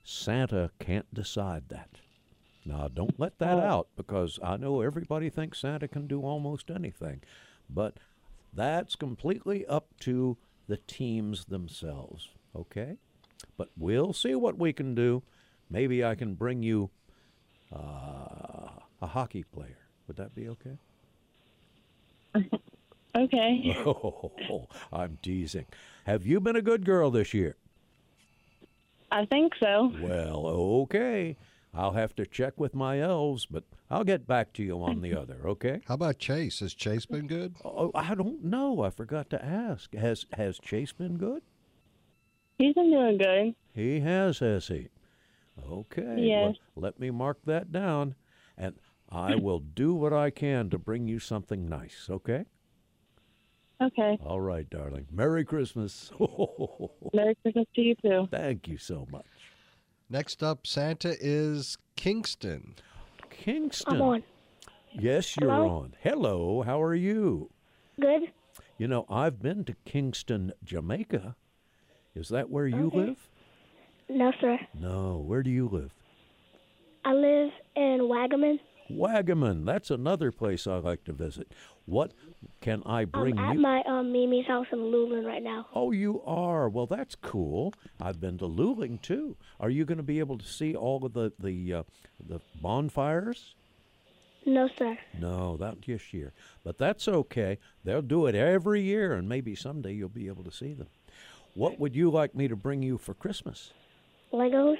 Santa 0.03 0.71
can't 0.79 1.13
decide 1.13 1.69
that. 1.69 2.01
Now, 2.65 2.87
don't 2.87 3.19
let 3.19 3.39
that 3.39 3.59
out 3.59 3.87
because 3.95 4.39
I 4.43 4.57
know 4.57 4.81
everybody 4.81 5.29
thinks 5.29 5.59
Santa 5.59 5.87
can 5.87 6.07
do 6.07 6.21
almost 6.21 6.69
anything. 6.69 7.21
But 7.69 7.97
that's 8.53 8.95
completely 8.95 9.65
up 9.67 9.87
to 10.01 10.37
the 10.67 10.77
teams 10.77 11.45
themselves, 11.45 12.29
okay? 12.55 12.97
But 13.57 13.69
we'll 13.77 14.13
see 14.13 14.35
what 14.35 14.57
we 14.57 14.73
can 14.73 14.95
do. 14.95 15.23
Maybe 15.69 16.03
I 16.03 16.15
can 16.15 16.35
bring 16.35 16.63
you 16.63 16.89
uh, 17.73 18.69
a 19.01 19.07
hockey 19.07 19.43
player. 19.43 19.77
Would 20.07 20.17
that 20.17 20.35
be 20.35 20.49
okay? 20.49 20.77
Okay. 23.15 23.75
Oh, 23.85 24.67
I'm 24.91 25.17
teasing. 25.21 25.65
Have 26.05 26.25
you 26.25 26.39
been 26.39 26.55
a 26.55 26.61
good 26.61 26.85
girl 26.85 27.11
this 27.11 27.33
year? 27.33 27.55
I 29.11 29.25
think 29.25 29.53
so. 29.59 29.91
Well, 30.01 30.45
okay. 30.47 31.37
I'll 31.73 31.91
have 31.93 32.15
to 32.15 32.25
check 32.25 32.59
with 32.59 32.73
my 32.73 32.99
elves, 32.99 33.45
but 33.45 33.63
I'll 33.91 34.03
get 34.03 34.27
back 34.27 34.53
to 34.53 34.63
you 34.63 34.81
on 34.81 35.01
the 35.01 35.13
other, 35.19 35.39
okay? 35.45 35.81
How 35.87 35.95
about 35.95 36.17
Chase? 36.19 36.59
Has 36.59 36.73
Chase 36.73 37.05
been 37.05 37.27
good? 37.27 37.55
Oh, 37.63 37.91
I 37.93 38.15
don't 38.15 38.43
know. 38.43 38.81
I 38.81 38.89
forgot 38.89 39.29
to 39.31 39.43
ask. 39.43 39.93
Has 39.93 40.25
has 40.33 40.59
Chase 40.59 40.91
been 40.91 41.17
good? 41.17 41.41
He's 42.57 42.73
been 42.73 42.91
doing 42.91 43.17
good. 43.17 43.55
He 43.73 43.99
has, 44.01 44.39
has 44.39 44.67
he? 44.67 44.89
Okay. 45.71 46.15
Yes. 46.17 46.55
Well, 46.75 46.83
let 46.83 46.99
me 46.99 47.11
mark 47.11 47.39
that 47.45 47.71
down, 47.71 48.15
and 48.57 48.75
I 49.09 49.35
will 49.35 49.59
do 49.59 49.93
what 49.93 50.13
I 50.13 50.29
can 50.31 50.69
to 50.71 50.77
bring 50.77 51.07
you 51.07 51.19
something 51.19 51.67
nice, 51.69 52.07
okay? 52.09 52.45
Okay. 53.81 54.19
All 54.25 54.41
right, 54.41 54.69
darling. 54.69 55.07
Merry 55.11 55.45
Christmas. 55.45 56.11
Merry 57.13 57.35
Christmas 57.41 57.65
to 57.75 57.81
you 57.81 57.95
too. 58.01 58.27
Thank 58.29 58.67
you 58.67 58.77
so 58.77 59.07
much. 59.11 59.25
Next 60.09 60.43
up, 60.43 60.65
Santa 60.67 61.15
is 61.19 61.77
Kingston. 61.95 62.75
Kingston. 63.29 63.95
I'm 63.95 64.01
on. 64.01 64.23
Yes, 64.91 65.37
you're 65.37 65.51
Hello? 65.51 65.69
on. 65.69 65.95
Hello, 66.01 66.61
how 66.63 66.81
are 66.81 66.95
you? 66.95 67.51
Good. 68.01 68.23
You 68.77 68.87
know, 68.87 69.05
I've 69.09 69.41
been 69.41 69.63
to 69.65 69.75
Kingston, 69.85 70.51
Jamaica. 70.63 71.35
Is 72.15 72.29
that 72.29 72.49
where 72.49 72.67
you 72.67 72.87
Okay. 72.87 72.97
live? 72.97 73.29
No, 74.09 74.31
sir. 74.41 74.57
No, 74.73 75.17
where 75.17 75.43
do 75.43 75.51
you 75.51 75.69
live? 75.69 75.93
I 77.05 77.13
live 77.13 77.51
in 77.75 77.99
Waggaman. 78.09 78.59
Waggaman. 78.89 79.65
That's 79.65 79.91
another 79.91 80.31
place 80.31 80.65
I 80.65 80.77
like 80.77 81.03
to 81.03 81.13
visit. 81.13 81.53
What 81.89 82.13
can 82.61 82.83
I 82.85 83.05
bring 83.05 83.35
you? 83.35 83.41
I'm 83.41 83.49
at 83.49 83.55
you? 83.55 83.61
my 83.61 83.81
um 83.87 84.11
Mimi's 84.11 84.45
house 84.45 84.67
in 84.71 84.77
Luling 84.77 85.25
right 85.25 85.41
now. 85.41 85.65
Oh, 85.73 85.91
you 85.91 86.21
are. 86.23 86.69
Well, 86.69 86.85
that's 86.85 87.15
cool. 87.15 87.73
I've 87.99 88.21
been 88.21 88.37
to 88.37 88.45
Luling 88.45 89.01
too. 89.01 89.37
Are 89.59 89.71
you 89.71 89.85
going 89.85 89.97
to 89.97 90.03
be 90.03 90.19
able 90.19 90.37
to 90.37 90.45
see 90.45 90.75
all 90.75 91.03
of 91.03 91.13
the 91.13 91.33
the 91.39 91.73
uh, 91.73 91.83
the 92.23 92.41
bonfires? 92.61 93.55
No, 94.45 94.69
sir. 94.77 94.97
No, 95.19 95.55
not 95.55 95.85
this 95.85 96.13
year. 96.13 96.31
But 96.63 96.77
that's 96.77 97.07
okay. 97.07 97.57
They'll 97.83 98.03
do 98.03 98.27
it 98.27 98.35
every 98.35 98.81
year, 98.81 99.13
and 99.13 99.27
maybe 99.27 99.55
someday 99.55 99.93
you'll 99.93 100.09
be 100.09 100.27
able 100.27 100.43
to 100.43 100.51
see 100.51 100.73
them. 100.73 100.87
What 101.55 101.79
would 101.79 101.95
you 101.95 102.11
like 102.11 102.35
me 102.35 102.47
to 102.47 102.55
bring 102.55 102.83
you 102.83 102.97
for 102.97 103.13
Christmas? 103.15 103.73
Legos. 104.31 104.77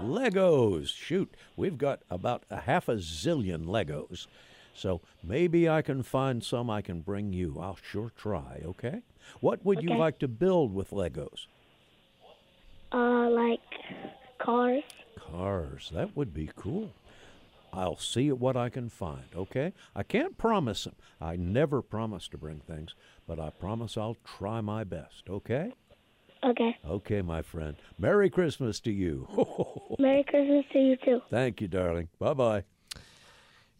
Legos. 0.00 0.88
Shoot, 0.94 1.36
we've 1.56 1.76
got 1.76 2.02
about 2.08 2.44
a 2.50 2.60
half 2.60 2.88
a 2.88 2.94
zillion 2.94 3.66
Legos. 3.66 4.28
So 4.74 5.00
maybe 5.22 5.68
I 5.68 5.82
can 5.82 6.02
find 6.02 6.42
some 6.42 6.70
I 6.70 6.82
can 6.82 7.00
bring 7.00 7.32
you. 7.32 7.58
I'll 7.60 7.78
sure 7.82 8.10
try, 8.16 8.62
okay? 8.64 9.02
What 9.40 9.64
would 9.64 9.82
you 9.82 9.90
like 9.90 10.18
to 10.20 10.28
build 10.28 10.74
with 10.74 10.90
Legos? 10.90 11.46
Uh, 12.92 13.30
like 13.30 13.60
cars. 14.38 14.82
Cars. 15.18 15.90
That 15.94 16.16
would 16.16 16.34
be 16.34 16.50
cool. 16.56 16.90
I'll 17.72 17.96
see 17.96 18.30
what 18.32 18.56
I 18.56 18.68
can 18.68 18.90
find, 18.90 19.24
okay? 19.34 19.72
I 19.96 20.02
can't 20.02 20.36
promise 20.36 20.86
'em. 20.86 20.94
I 21.20 21.36
never 21.36 21.80
promise 21.80 22.28
to 22.28 22.38
bring 22.38 22.60
things, 22.60 22.94
but 23.26 23.40
I 23.40 23.48
promise 23.50 23.96
I'll 23.96 24.18
try 24.24 24.60
my 24.60 24.84
best, 24.84 25.30
okay? 25.30 25.72
Okay. 26.44 26.76
Okay, 26.84 27.22
my 27.22 27.40
friend. 27.40 27.76
Merry 27.98 28.28
Christmas 28.28 28.80
to 28.80 28.90
you. 28.92 29.26
Merry 29.98 30.24
Christmas 30.24 30.64
to 30.72 30.78
you 30.78 30.96
too. 30.96 31.22
Thank 31.30 31.60
you, 31.60 31.68
darling. 31.68 32.08
Bye 32.18 32.34
bye. 32.34 32.64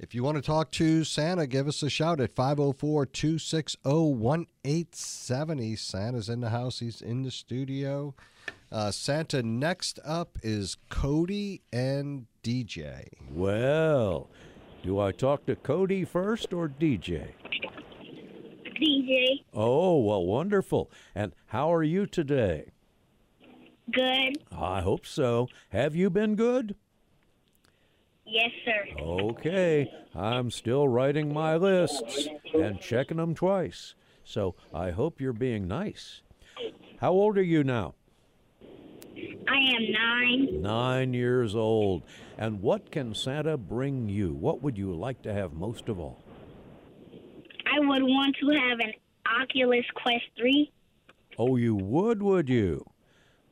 If 0.02 0.16
you 0.16 0.24
want 0.24 0.34
to 0.34 0.42
talk 0.42 0.72
to 0.72 1.04
Santa, 1.04 1.46
give 1.46 1.68
us 1.68 1.80
a 1.80 1.88
shout 1.88 2.20
at 2.20 2.34
504 2.34 3.06
260 3.06 3.78
1870. 3.84 5.76
Santa's 5.76 6.28
in 6.28 6.40
the 6.40 6.50
house, 6.50 6.80
he's 6.80 7.00
in 7.00 7.22
the 7.22 7.30
studio. 7.30 8.12
Uh, 8.72 8.90
Santa, 8.90 9.44
next 9.44 10.00
up 10.04 10.40
is 10.42 10.76
Cody 10.88 11.62
and 11.72 12.26
DJ. 12.42 13.06
Well, 13.30 14.28
do 14.82 14.98
I 14.98 15.12
talk 15.12 15.46
to 15.46 15.54
Cody 15.54 16.04
first 16.04 16.52
or 16.52 16.68
DJ? 16.68 17.28
DJ. 18.74 19.44
Oh, 19.54 20.00
well, 20.00 20.26
wonderful. 20.26 20.90
And 21.14 21.32
how 21.46 21.72
are 21.72 21.84
you 21.84 22.06
today? 22.06 22.72
Good. 23.92 24.38
I 24.50 24.80
hope 24.80 25.06
so. 25.06 25.46
Have 25.68 25.94
you 25.94 26.10
been 26.10 26.34
good? 26.34 26.74
Yes, 28.32 28.50
sir. 28.64 28.86
Okay, 28.98 29.92
I'm 30.14 30.50
still 30.50 30.88
writing 30.88 31.34
my 31.34 31.56
lists 31.56 32.28
and 32.54 32.80
checking 32.80 33.18
them 33.18 33.34
twice. 33.34 33.94
So 34.24 34.54
I 34.72 34.90
hope 34.90 35.20
you're 35.20 35.34
being 35.34 35.68
nice. 35.68 36.22
How 36.98 37.12
old 37.12 37.36
are 37.36 37.42
you 37.42 37.62
now? 37.62 37.94
I 39.46 39.58
am 39.76 39.92
nine. 39.92 40.62
Nine 40.62 41.12
years 41.12 41.54
old. 41.54 42.04
And 42.38 42.62
what 42.62 42.90
can 42.90 43.14
Santa 43.14 43.58
bring 43.58 44.08
you? 44.08 44.32
What 44.32 44.62
would 44.62 44.78
you 44.78 44.94
like 44.94 45.20
to 45.22 45.34
have 45.34 45.52
most 45.52 45.90
of 45.90 46.00
all? 46.00 46.22
I 47.66 47.80
would 47.80 48.02
want 48.02 48.34
to 48.40 48.46
have 48.48 48.80
an 48.80 48.94
Oculus 49.42 49.84
Quest 49.94 50.24
3. 50.38 50.72
Oh, 51.38 51.56
you 51.56 51.74
would, 51.74 52.22
would 52.22 52.48
you? 52.48 52.86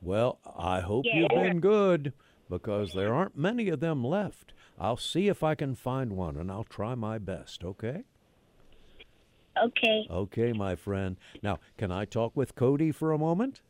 Well, 0.01 0.39
I 0.57 0.79
hope 0.79 1.05
you've 1.07 1.29
been 1.29 1.59
good 1.59 2.13
because 2.49 2.93
there 2.93 3.13
aren't 3.13 3.37
many 3.37 3.69
of 3.69 3.79
them 3.79 4.03
left. 4.03 4.53
I'll 4.81 4.97
see 4.97 5.27
if 5.27 5.43
I 5.43 5.53
can 5.53 5.75
find 5.75 6.13
one 6.13 6.35
and 6.35 6.51
I'll 6.51 6.63
try 6.63 6.95
my 6.95 7.19
best, 7.19 7.63
okay? 7.63 8.03
Okay. 9.63 10.07
Okay, 10.09 10.53
my 10.53 10.75
friend. 10.75 11.17
Now, 11.43 11.59
can 11.77 11.91
I 11.91 12.05
talk 12.05 12.35
with 12.35 12.55
Cody 12.55 12.91
for 12.91 13.11
a 13.11 13.17
moment? 13.17 13.61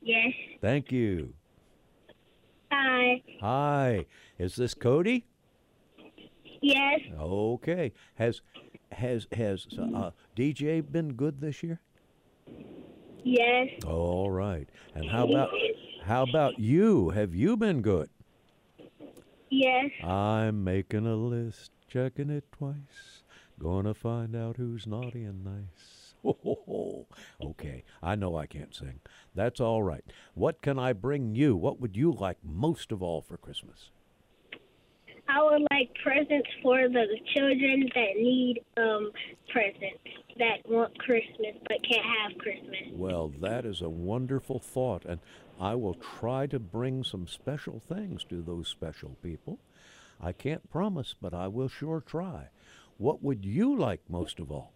Yes. 0.00 0.32
Thank 0.60 0.92
you. 0.92 1.34
Hi. 2.70 3.20
Hi. 3.40 4.06
Is 4.38 4.54
this 4.54 4.74
Cody? 4.74 5.26
Yes. 6.62 7.00
Okay. 7.18 7.92
Has 8.14 8.42
has 8.92 9.26
has 9.32 9.66
uh, 9.76 10.10
DJ 10.36 10.88
been 10.88 11.14
good 11.14 11.40
this 11.40 11.64
year? 11.64 11.80
Yes. 13.24 13.70
All 13.84 14.30
right. 14.30 14.68
And 14.94 15.10
how 15.10 15.26
about 15.26 15.50
how 16.04 16.22
about 16.22 16.60
you? 16.60 17.10
Have 17.10 17.34
you 17.34 17.56
been 17.56 17.82
good? 17.82 18.08
Yes. 19.50 19.90
I'm 20.02 20.64
making 20.64 21.06
a 21.06 21.16
list, 21.16 21.70
checking 21.88 22.30
it 22.30 22.44
twice. 22.52 23.22
Gonna 23.58 23.94
find 23.94 24.34
out 24.34 24.56
who's 24.56 24.86
naughty 24.86 25.24
and 25.24 25.44
nice. 25.44 26.14
Ho, 26.24 26.38
ho, 26.42 26.58
ho. 26.66 27.06
Okay, 27.50 27.84
I 28.02 28.14
know 28.14 28.34
I 28.34 28.46
can't 28.46 28.74
sing. 28.74 29.00
That's 29.34 29.60
all 29.60 29.82
right. 29.82 30.04
What 30.32 30.62
can 30.62 30.78
I 30.78 30.94
bring 30.94 31.34
you? 31.34 31.54
What 31.54 31.80
would 31.82 31.98
you 31.98 32.12
like 32.12 32.38
most 32.42 32.92
of 32.92 33.02
all 33.02 33.20
for 33.20 33.36
Christmas? 33.36 33.90
I 35.28 35.42
would 35.42 35.66
like 35.70 35.90
presents 36.02 36.48
for 36.62 36.88
the 36.88 37.06
children 37.34 37.88
that 37.94 38.16
need 38.16 38.62
um 38.76 39.10
presents 39.50 40.00
that 40.38 40.58
want 40.66 40.96
Christmas 40.98 41.54
but 41.68 41.78
can't 41.88 42.04
have 42.04 42.38
Christmas. 42.38 42.92
Well, 42.92 43.32
that 43.40 43.64
is 43.64 43.80
a 43.80 43.88
wonderful 43.88 44.58
thought, 44.58 45.04
and 45.04 45.20
I 45.60 45.74
will 45.74 45.94
try 45.94 46.46
to 46.48 46.58
bring 46.58 47.04
some 47.04 47.26
special 47.26 47.80
things 47.88 48.24
to 48.24 48.42
those 48.42 48.68
special 48.68 49.16
people. 49.22 49.58
I 50.20 50.32
can't 50.32 50.70
promise, 50.70 51.14
but 51.20 51.34
I 51.34 51.48
will 51.48 51.68
sure 51.68 52.00
try. 52.00 52.48
What 52.98 53.22
would 53.22 53.44
you 53.44 53.76
like 53.76 54.00
most 54.08 54.38
of 54.40 54.50
all? 54.50 54.72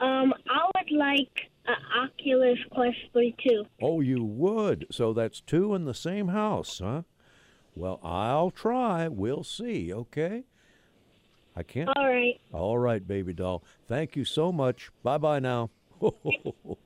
Um, 0.00 0.32
I 0.48 0.70
would 0.74 0.90
like 0.96 1.50
an 1.66 1.76
Oculus 2.02 2.58
Quest 2.70 2.96
3 3.12 3.34
too. 3.46 3.64
Oh, 3.82 4.00
you 4.00 4.24
would. 4.24 4.86
So 4.90 5.12
that's 5.12 5.40
two 5.40 5.74
in 5.74 5.84
the 5.84 5.94
same 5.94 6.28
house, 6.28 6.80
huh? 6.82 7.02
Well, 7.74 8.00
I'll 8.02 8.50
try. 8.50 9.08
We'll 9.08 9.44
see, 9.44 9.92
okay? 9.92 10.44
I 11.54 11.62
can't. 11.62 11.90
All 11.96 12.08
right. 12.08 12.40
All 12.52 12.78
right, 12.78 13.06
baby 13.06 13.34
doll. 13.34 13.62
Thank 13.86 14.16
you 14.16 14.24
so 14.24 14.50
much. 14.50 14.90
Bye 15.02 15.18
bye 15.18 15.40
now. 15.40 15.70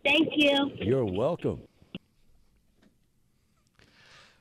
Thank 0.04 0.30
you. 0.34 0.72
You're 0.80 1.04
welcome. 1.04 1.60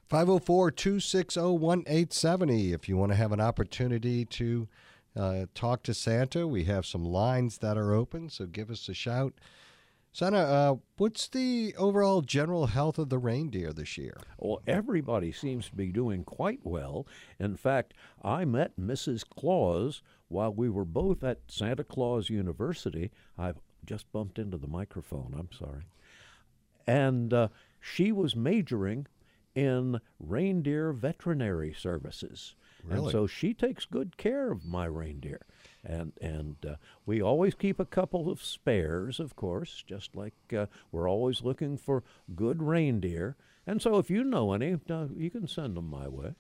504 0.10 0.72
260 0.72 1.40
1870. 1.40 2.74
If 2.74 2.90
you 2.90 2.98
want 2.98 3.12
to 3.12 3.16
have 3.16 3.32
an 3.32 3.42
opportunity 3.42 4.26
to 4.26 4.68
uh, 5.16 5.46
talk 5.54 5.84
to 5.84 5.94
Santa, 5.94 6.48
we 6.48 6.66
have 6.66 6.86
some 6.86 7.06
lines 7.06 7.60
that 7.60 7.78
are 7.78 7.94
open, 7.94 8.30
so 8.30 8.46
give 8.46 8.70
us 8.70 8.90
a 8.90 8.94
shout. 8.94 9.34
Santa, 10.12 10.38
uh, 10.38 10.76
what's 10.98 11.28
the 11.28 11.74
overall 11.76 12.22
general 12.22 12.68
health 12.68 13.00
of 13.00 13.10
the 13.10 13.18
reindeer 13.18 13.74
this 13.74 13.98
year? 13.98 14.16
Well, 14.38 14.62
everybody 14.68 15.32
seems 15.32 15.70
to 15.70 15.76
be 15.76 15.92
doing 15.92 16.24
quite 16.24 16.60
well. 16.62 17.08
In 17.40 17.56
fact, 17.56 17.96
I 18.24 18.46
met 18.46 18.80
Mrs. 18.80 19.24
Claus 19.28 20.04
while 20.28 20.54
we 20.54 20.70
were 20.70 20.86
both 20.86 21.24
at 21.24 21.40
Santa 21.48 21.84
Claus 21.84 22.30
University. 22.30 23.10
I've 23.40 23.58
just 23.86 24.12
bumped 24.12 24.38
into 24.38 24.58
the 24.58 24.68
microphone. 24.68 25.34
I'm 25.36 25.50
sorry. 25.52 25.86
And 26.86 27.34
uh, 27.34 27.48
she 27.80 28.12
was 28.12 28.36
majoring 28.36 29.08
in 29.56 30.00
reindeer 30.20 30.94
veterinary 30.94 31.74
services. 31.74 32.56
And 32.90 33.12
so 33.12 33.28
she 33.28 33.54
takes 33.54 33.86
good 33.86 34.18
care 34.18 34.52
of 34.52 34.66
my 34.66 34.86
reindeer. 34.86 35.46
And, 35.86 36.14
and 36.22 36.58
uh, 36.68 36.76
we 37.06 37.22
always 37.22 37.56
keep 37.56 37.80
a 37.80 37.86
couple 37.86 38.30
of 38.30 38.44
spares, 38.44 39.20
of 39.20 39.36
course, 39.36 39.84
just 39.88 40.16
like 40.16 40.34
uh, 40.56 40.66
we're 40.92 41.10
always 41.10 41.44
looking 41.44 41.78
for 41.78 42.04
good 42.36 42.62
reindeer. 42.62 43.38
And 43.66 43.82
so 43.82 43.98
if 43.98 44.10
you 44.10 44.24
know 44.24 44.54
any, 44.54 44.78
uh, 44.90 45.08
you 45.16 45.30
can 45.30 45.48
send 45.48 45.78
them 45.78 45.90
my 45.90 46.08
way. 46.10 46.34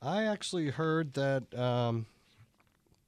I 0.00 0.24
actually 0.24 0.70
heard 0.70 1.14
that 1.14 1.56
um, 1.58 2.06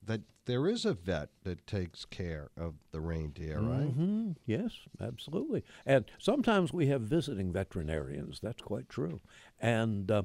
that 0.07 0.23
there 0.47 0.67
is 0.69 0.85
a 0.85 0.93
vet 0.95 1.31
that 1.45 1.67
takes 1.67 2.05
care 2.05 2.51
of 2.57 2.75
the 2.90 3.01
reindeer, 3.01 3.61
right? 3.61 3.88
hmm 3.93 4.33
Yes, 4.47 4.73
absolutely. 5.01 5.64
And 5.87 6.05
sometimes 6.19 6.73
we 6.73 6.87
have 6.88 7.01
visiting 7.03 7.53
veterinarians. 7.53 8.40
That's 8.43 8.61
quite 8.62 8.88
true. 8.88 9.21
And 9.61 10.11
uh, 10.11 10.23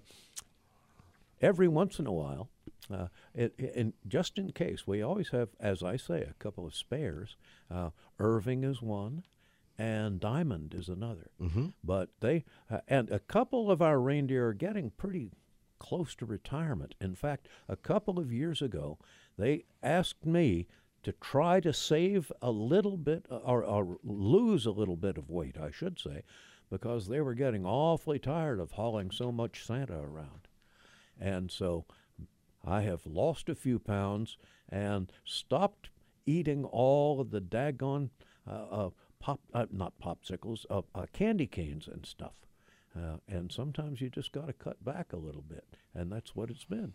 every 1.42 1.68
once 1.68 2.00
in 2.00 2.08
a 2.08 2.12
while, 2.12 2.50
uh, 2.92 3.08
it, 3.34 3.54
it- 3.58 3.76
and 3.76 3.94
just 4.08 4.38
in 4.38 4.52
case, 4.52 4.86
we 4.88 5.02
always 5.02 5.30
have, 5.30 5.50
as 5.60 5.84
I 5.84 5.96
say, 5.98 6.22
a 6.22 6.34
couple 6.40 6.66
of 6.66 6.76
spares. 6.76 7.36
Uh, 7.72 7.92
Irving 8.20 8.64
is 8.64 8.82
one, 8.82 9.24
and 9.78 10.20
Diamond 10.20 10.74
is 10.74 10.90
another. 10.90 11.30
Mm-hmm. 11.42 11.68
But 11.84 12.10
they, 12.20 12.44
uh, 12.70 12.80
and 12.88 13.10
a 13.10 13.20
couple 13.20 13.72
of 13.72 13.82
our 13.82 14.00
reindeer 14.00 14.48
are 14.50 14.54
getting 14.54 14.90
pretty 14.92 15.32
close 15.80 16.16
to 16.16 16.26
retirement. 16.26 16.96
In 17.02 17.16
fact, 17.16 17.48
a 17.68 17.76
couple 17.76 18.20
of 18.20 18.32
years 18.32 18.62
ago, 18.62 18.98
they 19.38 19.64
asked 19.82 20.26
me 20.26 20.68
to 21.04 21.14
try 21.14 21.60
to 21.62 21.74
save 21.74 22.32
a 22.42 22.52
little 22.52 22.98
bit 22.98 23.26
or, 23.30 23.64
or 23.64 23.98
lose 24.04 24.66
a 24.66 24.72
little 24.72 24.98
bit 24.98 25.18
of 25.18 25.30
weight, 25.30 25.58
I 25.58 25.72
should 25.72 26.00
say, 26.00 26.24
because 26.70 27.08
they 27.08 27.22
were 27.22 27.34
getting 27.34 27.66
awfully 27.66 28.20
tired 28.20 28.60
of 28.60 28.72
hauling 28.72 29.12
so 29.12 29.32
much 29.32 29.66
Santa 29.66 30.00
around. 30.00 30.48
And 31.20 31.52
so 31.52 31.86
I 32.66 32.82
have 32.82 33.06
lost 33.06 33.50
a 33.50 33.56
few 33.56 33.80
pounds 33.80 34.38
and 34.68 35.12
stopped 35.24 35.90
eating 36.26 36.66
all 36.66 37.20
of 37.20 37.32
the 37.32 37.42
daggone 37.42 38.10
uh, 38.48 38.52
uh, 38.52 38.90
pop, 39.20 39.40
uh, 39.54 39.66
not 39.72 39.94
popsicles, 40.00 40.66
uh, 40.70 40.82
uh, 40.94 41.06
candy 41.14 41.48
canes 41.48 41.88
and 41.88 42.06
stuff. 42.06 42.46
Uh, 42.96 43.18
and 43.28 43.52
sometimes 43.52 44.02
you 44.02 44.10
just 44.10 44.32
got 44.32 44.48
to 44.48 44.54
cut 44.54 44.84
back 44.84 45.14
a 45.14 45.18
little 45.18 45.44
bit, 45.44 45.66
and 45.94 46.12
that's 46.12 46.36
what 46.36 46.50
it's 46.50 46.66
been. 46.66 46.94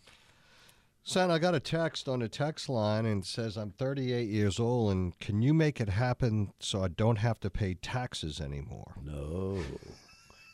Santa, 1.07 1.35
I 1.35 1.38
got 1.38 1.54
a 1.54 1.61
text 1.61 2.09
on 2.09 2.20
the 2.20 2.28
text 2.30 2.66
line 2.70 3.04
and 3.04 3.26
says 3.26 3.59
I'm 3.59 3.72
38 3.72 4.26
years 4.26 4.59
old 4.59 4.90
and 4.92 5.18
can 5.20 5.42
you 5.42 5.52
make 5.52 5.78
it 5.78 5.90
happen 5.90 6.54
so 6.61 6.83
I 6.83 6.88
don't 6.88 7.18
have 7.18 7.38
to 7.40 7.50
pay 7.50 7.74
taxes 7.74 8.40
anymore? 8.40 8.94
No. 9.04 9.62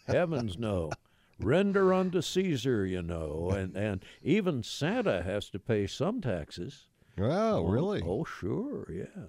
Heavens 0.09 0.59
no. 0.59 0.91
Render 1.39 1.95
unto 1.95 2.21
Caesar, 2.21 2.85
you 2.85 3.01
know, 3.01 3.51
and, 3.51 3.77
and 3.77 4.05
even 4.23 4.65
Santa 4.65 5.23
has 5.23 5.49
to 5.51 5.61
pay 5.61 5.87
some 5.87 6.21
taxes. 6.21 6.89
Oh, 7.17 7.65
really? 7.65 8.03
Oh, 8.05 8.25
sure, 8.25 8.87
yeah. 8.93 9.27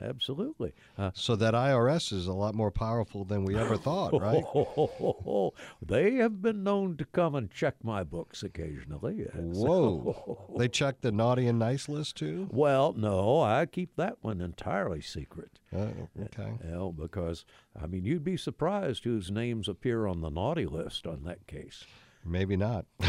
Absolutely. 0.00 0.72
Uh, 0.96 1.10
So 1.14 1.36
that 1.36 1.54
IRS 1.54 2.12
is 2.12 2.26
a 2.26 2.32
lot 2.32 2.54
more 2.54 2.70
powerful 2.70 3.24
than 3.24 3.44
we 3.44 3.56
ever 3.56 3.76
thought, 3.76 4.12
right? 4.20 4.42
Oh, 4.54 5.52
they 5.82 6.14
have 6.14 6.40
been 6.42 6.62
known 6.62 6.96
to 6.96 7.04
come 7.04 7.34
and 7.34 7.50
check 7.50 7.76
my 7.82 8.02
books 8.02 8.42
occasionally. 8.42 9.26
Whoa. 9.34 10.54
they 10.58 10.68
check 10.68 11.00
the 11.00 11.12
naughty 11.12 11.46
and 11.46 11.58
nice 11.58 11.88
list 11.88 12.16
too? 12.16 12.48
Well, 12.50 12.94
no, 12.96 13.40
I 13.40 13.66
keep 13.66 13.96
that 13.96 14.18
one 14.22 14.40
entirely 14.40 15.00
secret. 15.00 15.58
Oh, 15.74 16.08
okay. 16.22 16.52
Well, 16.64 16.92
because, 16.92 17.44
I 17.80 17.86
mean, 17.86 18.04
you'd 18.04 18.24
be 18.24 18.36
surprised 18.36 19.04
whose 19.04 19.30
names 19.30 19.68
appear 19.68 20.06
on 20.06 20.20
the 20.20 20.30
naughty 20.30 20.66
list 20.66 21.06
on 21.06 21.24
that 21.24 21.46
case. 21.46 21.84
Maybe 22.24 22.56
not. 22.56 22.86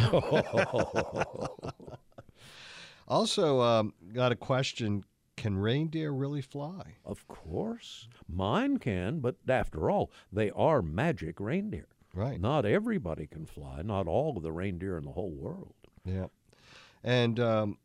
also, 3.08 3.62
um, 3.62 3.94
got 4.14 4.32
a 4.32 4.36
question 4.36 5.04
Can 5.36 5.58
reindeer 5.58 6.12
really 6.12 6.42
fly? 6.42 6.96
Of 7.04 7.28
course. 7.28 8.08
Mine 8.28 8.78
can, 8.78 9.20
but 9.20 9.36
after 9.48 9.90
all, 9.90 10.12
they 10.32 10.52
are 10.52 10.82
magic 10.82 11.40
reindeer. 11.40 11.88
Right. 12.14 12.40
Not 12.40 12.66
everybody 12.66 13.26
can 13.26 13.46
fly, 13.46 13.82
not 13.82 14.08
all 14.08 14.38
of 14.38 14.44
the 14.44 14.52
reindeer 14.52 14.98
in 14.98 15.06
the 15.06 15.12
whole 15.12 15.32
world. 15.32 15.74
Yeah. 16.06 16.28
And 17.04 17.40
um, 17.40 17.78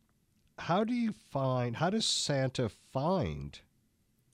how 0.59 0.83
do 0.83 0.93
you 0.93 1.11
find, 1.11 1.77
how 1.77 1.89
does 1.89 2.05
Santa 2.05 2.69
find 2.69 3.59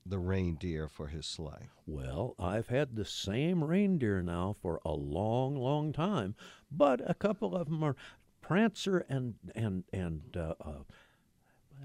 the 0.05 0.19
reindeer 0.19 0.87
for 0.87 1.07
his 1.07 1.25
sleigh? 1.25 1.69
Well, 1.87 2.35
I've 2.37 2.67
had 2.67 2.95
the 2.95 3.05
same 3.05 3.63
reindeer 3.63 4.21
now 4.21 4.55
for 4.61 4.81
a 4.85 4.91
long, 4.91 5.55
long 5.55 5.93
time, 5.93 6.35
but 6.69 7.01
a 7.09 7.13
couple 7.13 7.55
of 7.55 7.69
them 7.69 7.83
are 7.83 7.95
Prancer 8.41 9.03
and 9.09 9.33
and 9.55 9.85
and 9.91 10.37
uh, 10.37 10.53
uh, 10.61 10.83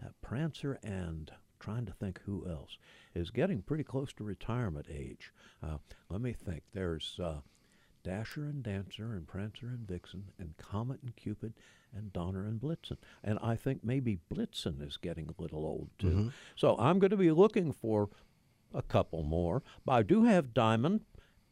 uh, 0.03 0.09
Prancer 0.23 0.79
and 0.83 1.31
trying 1.59 1.87
to 1.87 1.93
think 1.93 2.21
who 2.25 2.47
else 2.49 2.79
is 3.15 3.31
getting 3.31 3.63
pretty 3.63 3.85
close 3.85 4.13
to 4.15 4.25
retirement 4.25 4.87
age. 4.91 5.33
Uh, 5.63 5.77
let 6.09 6.21
me 6.21 6.33
think. 6.33 6.63
There's 6.73 7.19
uh, 7.23 7.41
Dasher 8.03 8.45
and 8.45 8.63
Dancer 8.63 9.13
and 9.13 9.27
Prancer 9.27 9.67
and 9.67 9.87
Vixen 9.87 10.25
and 10.39 10.57
Comet 10.57 11.01
and 11.03 11.15
Cupid 11.17 11.53
and 11.95 12.13
Donner 12.13 12.47
and 12.47 12.61
Blitzen. 12.61 12.97
And 13.23 13.39
I 13.43 13.57
think 13.57 13.85
maybe 13.85 14.21
Blitzen 14.33 14.87
is 14.87 14.97
getting 14.97 15.29
a 15.29 15.43
little 15.43 15.65
old 15.65 15.91
too. 15.99 16.09
So 16.57 16.77
I'm 16.79 16.99
going 16.99 17.11
to 17.11 17.17
be 17.17 17.31
looking 17.31 17.73
for 17.73 18.09
a 18.73 18.83
couple 18.83 19.23
more. 19.23 19.63
But 19.85 19.93
I 19.93 20.03
do 20.03 20.25
have 20.25 20.55
Diamond 20.55 21.01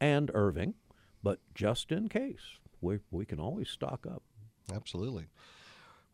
and 0.00 0.30
Irving, 0.32 0.74
but 1.22 1.40
just 1.54 1.90
in 1.90 2.08
case, 2.08 2.58
we, 2.80 3.00
we 3.10 3.26
can 3.26 3.40
always 3.40 3.68
stock 3.68 4.06
up. 4.08 4.22
Absolutely. 4.72 5.26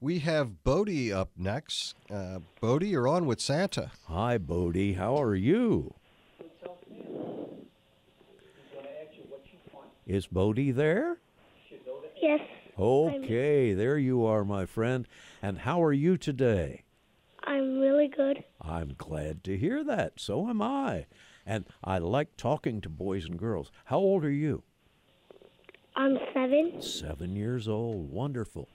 We 0.05 0.19
have 0.19 0.63
Bodie 0.65 1.15
up 1.15 1.31
next. 1.35 1.95
Uh, 2.11 2.41
Bodie, 2.61 2.89
you're 2.89 3.09
on 3.09 3.25
with 3.25 3.41
Santa. 3.41 3.91
Hi, 4.07 4.37
Bodie. 4.37 4.93
How 4.93 5.17
are 5.17 5.35
you? 5.35 5.95
Is 10.07 10.27
Bodie 10.27 10.73
there? 10.73 11.17
Yes, 12.21 12.41
Okay, 12.79 13.73
there 13.73 13.97
you 13.97 14.27
are, 14.27 14.45
my 14.45 14.67
friend. 14.67 15.09
And 15.41 15.61
how 15.61 15.83
are 15.83 15.95
you 15.95 16.19
today? 16.19 16.83
I'm 17.43 17.79
really 17.79 18.09
good. 18.09 18.45
I'm 18.61 18.97
glad 18.99 19.43
to 19.45 19.57
hear 19.57 19.83
that. 19.85 20.21
So 20.21 20.51
am 20.51 20.61
I. 20.61 21.07
And 21.47 21.65
I 21.83 21.97
like 21.97 22.37
talking 22.37 22.83
to 22.83 22.91
boys 22.91 23.25
and 23.25 23.39
girls. 23.39 23.73
How 23.87 23.97
old 23.97 24.23
are 24.27 24.31
you? 24.31 24.65
I'm 25.97 26.19
seven. 26.35 26.83
Seven 26.83 27.37
years 27.37 27.69
old. 27.69 28.11
Wonderful. 28.11 28.69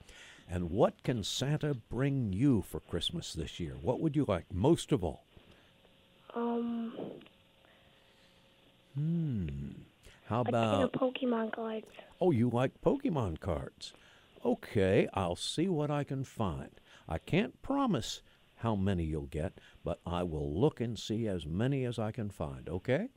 And 0.52 0.70
what 0.70 1.02
can 1.04 1.22
Santa 1.22 1.74
bring 1.74 2.32
you 2.32 2.62
for 2.62 2.80
Christmas 2.80 3.32
this 3.32 3.60
year? 3.60 3.76
What 3.80 4.00
would 4.00 4.16
you 4.16 4.24
like 4.26 4.52
most 4.52 4.90
of 4.90 5.04
all? 5.04 5.24
Um, 6.34 6.92
Hmm. 8.94 9.48
How 10.26 10.42
about 10.42 10.92
Pokemon 10.92 11.52
cards. 11.52 11.86
Oh, 12.20 12.32
you 12.32 12.50
like 12.50 12.80
Pokemon 12.82 13.40
cards. 13.40 13.92
Okay, 14.44 15.08
I'll 15.14 15.36
see 15.36 15.68
what 15.68 15.90
I 15.90 16.04
can 16.04 16.24
find. 16.24 16.70
I 17.08 17.18
can't 17.18 17.60
promise 17.62 18.22
how 18.56 18.74
many 18.74 19.04
you'll 19.04 19.26
get, 19.26 19.54
but 19.84 20.00
I 20.06 20.22
will 20.22 20.52
look 20.60 20.80
and 20.80 20.98
see 20.98 21.26
as 21.26 21.46
many 21.46 21.84
as 21.84 21.98
I 21.98 22.10
can 22.12 22.30
find, 22.30 22.68
okay? 22.68 23.08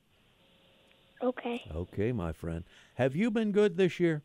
Okay. 1.22 1.62
Okay, 1.74 2.12
my 2.12 2.32
friend. 2.32 2.64
Have 2.96 3.16
you 3.16 3.32
been 3.32 3.52
good 3.52 3.78
this 3.78 4.00
year? 4.00 4.24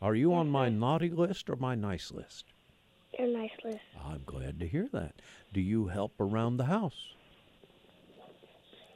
Are 0.00 0.14
you 0.14 0.32
on 0.32 0.48
my 0.48 0.68
mm-hmm. 0.68 0.80
naughty 0.80 1.10
list 1.10 1.50
or 1.50 1.56
my 1.56 1.74
nice 1.74 2.12
list? 2.12 2.44
Your 3.18 3.28
nice 3.28 3.50
list. 3.64 3.80
I'm 4.04 4.22
glad 4.24 4.60
to 4.60 4.66
hear 4.68 4.88
that. 4.92 5.20
Do 5.52 5.60
you 5.60 5.88
help 5.88 6.12
around 6.20 6.56
the 6.56 6.66
house? 6.66 7.14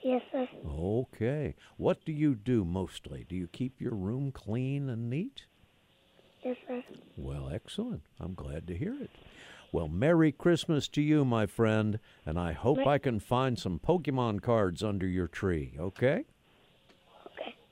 Yes, 0.03 0.23
sir. 0.33 0.49
Okay. 0.69 1.55
What 1.77 2.05
do 2.05 2.13
you 2.13 2.35
do 2.35 2.65
mostly? 2.65 3.25
Do 3.29 3.37
you 3.37 3.47
keep 3.47 3.81
your 3.81 3.95
room 3.95 4.33
clean 4.33 4.89
and 4.89 5.09
neat? 5.09 5.47
Yes, 6.45 6.57
sir. 6.67 6.83
Well, 7.17 7.49
excellent. 7.53 8.03
I'm 8.21 8.35
glad 8.35 8.67
to 8.67 8.77
hear 8.77 8.95
it. 9.01 9.11
Well, 9.71 9.89
Merry 9.89 10.33
Christmas 10.33 10.89
to 10.89 11.01
you, 11.01 11.25
my 11.25 11.47
friend, 11.47 11.99
and 12.27 12.39
I 12.39 12.53
hope 12.53 12.79
Mer- 12.79 12.89
I 12.89 12.99
can 12.99 13.21
find 13.21 13.59
some 13.59 13.79
Pokemon 13.79 14.43
cards 14.43 14.83
under 14.83 15.07
your 15.07 15.29
tree, 15.29 15.77
okay? 15.79 16.25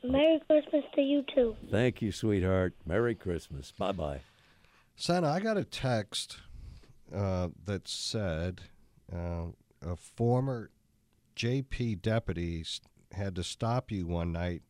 Okay. 0.03 0.13
Merry 0.13 0.41
Christmas 0.47 0.85
to 0.95 1.01
you 1.03 1.25
too. 1.35 1.57
Thank 1.71 2.01
you, 2.03 2.13
sweetheart. 2.13 2.75
Merry 2.87 3.15
Christmas. 3.15 3.73
Bye 3.77 3.93
bye. 3.93 4.21
Santa, 4.97 5.29
I 5.29 5.41
got 5.41 5.57
a 5.57 5.65
text 5.65 6.39
uh, 7.15 7.49
that 7.65 7.89
said 7.89 8.63
uh, 9.15 9.47
a 9.83 9.97
former 9.97 10.71
JP 11.37 12.03
deputy 12.03 12.65
had 13.13 13.35
to 13.37 13.43
stop 13.43 13.91
you 13.91 14.07
one 14.07 14.33
night 14.33 14.63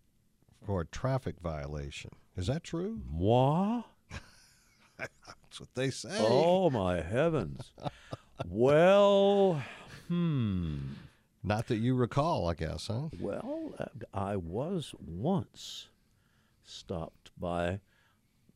for 0.65 0.83
a 0.83 0.87
traffic 0.87 1.37
violation. 1.41 2.11
Is 2.37 2.47
that 2.47 2.63
true? 2.63 3.01
Moi? 3.11 3.83
That's 4.99 5.61
what 5.61 5.75
they 5.75 5.91
say. 5.91 6.17
Oh, 6.21 6.71
my 6.71 7.01
heavens. 7.01 7.73
well, 8.47 9.63
hmm. 10.09 10.77
Not 11.43 11.69
that 11.69 11.79
you 11.79 11.95
recall, 11.95 12.49
I 12.49 12.55
guess, 12.55 12.89
huh? 12.89 13.09
Well, 13.19 13.75
I 14.13 14.37
was 14.37 14.95
once 15.01 15.89
stopped 16.63 17.31
by, 17.39 17.81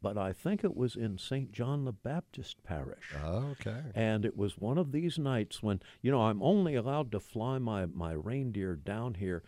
but 0.03 0.19
I 0.19 0.33
think 0.35 0.63
it 0.63 0.77
was 0.77 0.95
in 0.95 1.17
St. 1.17 1.51
John 1.51 1.87
the 1.87 1.93
Baptist 1.93 2.63
Parish. 2.63 3.15
Oh, 3.25 3.55
okay. 3.61 3.81
And 3.95 4.27
it 4.27 4.37
was 4.37 4.59
one 4.59 4.77
of 4.77 4.93
these 4.93 5.19
nights 5.19 5.63
when, 5.63 5.81
you 6.03 6.11
know, 6.11 6.23
I'm 6.23 6.43
only 6.43 6.75
allowed 6.75 7.11
to 7.13 7.21
fly 7.21 7.59
my, 7.59 7.87
my 7.87 8.13
reindeer 8.13 8.75
down 8.75 9.15
here 9.15 9.43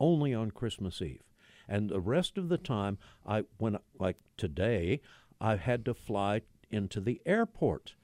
only 0.00 0.34
on 0.34 0.50
Christmas 0.50 1.00
Eve. 1.00 1.22
And 1.68 1.88
the 1.88 2.00
rest 2.00 2.36
of 2.36 2.48
the 2.48 2.58
time, 2.58 2.98
I 3.24 3.44
when 3.58 3.78
like 3.98 4.16
today, 4.36 5.00
I 5.40 5.56
had 5.56 5.84
to 5.84 5.94
fly 5.94 6.42
into 6.70 7.00
the 7.00 7.20
airport. 7.24 7.94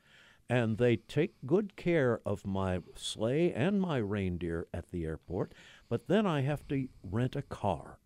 And 0.50 0.78
they 0.78 0.96
take 0.96 1.34
good 1.46 1.76
care 1.76 2.20
of 2.24 2.46
my 2.46 2.80
sleigh 2.94 3.52
and 3.52 3.80
my 3.80 3.98
reindeer 3.98 4.66
at 4.72 4.90
the 4.90 5.04
airport, 5.04 5.52
but 5.88 6.08
then 6.08 6.26
I 6.26 6.40
have 6.40 6.66
to 6.68 6.88
rent 7.02 7.36
a 7.36 7.42
car. 7.42 7.98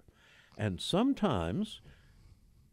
And 0.58 0.80
sometimes 0.80 1.80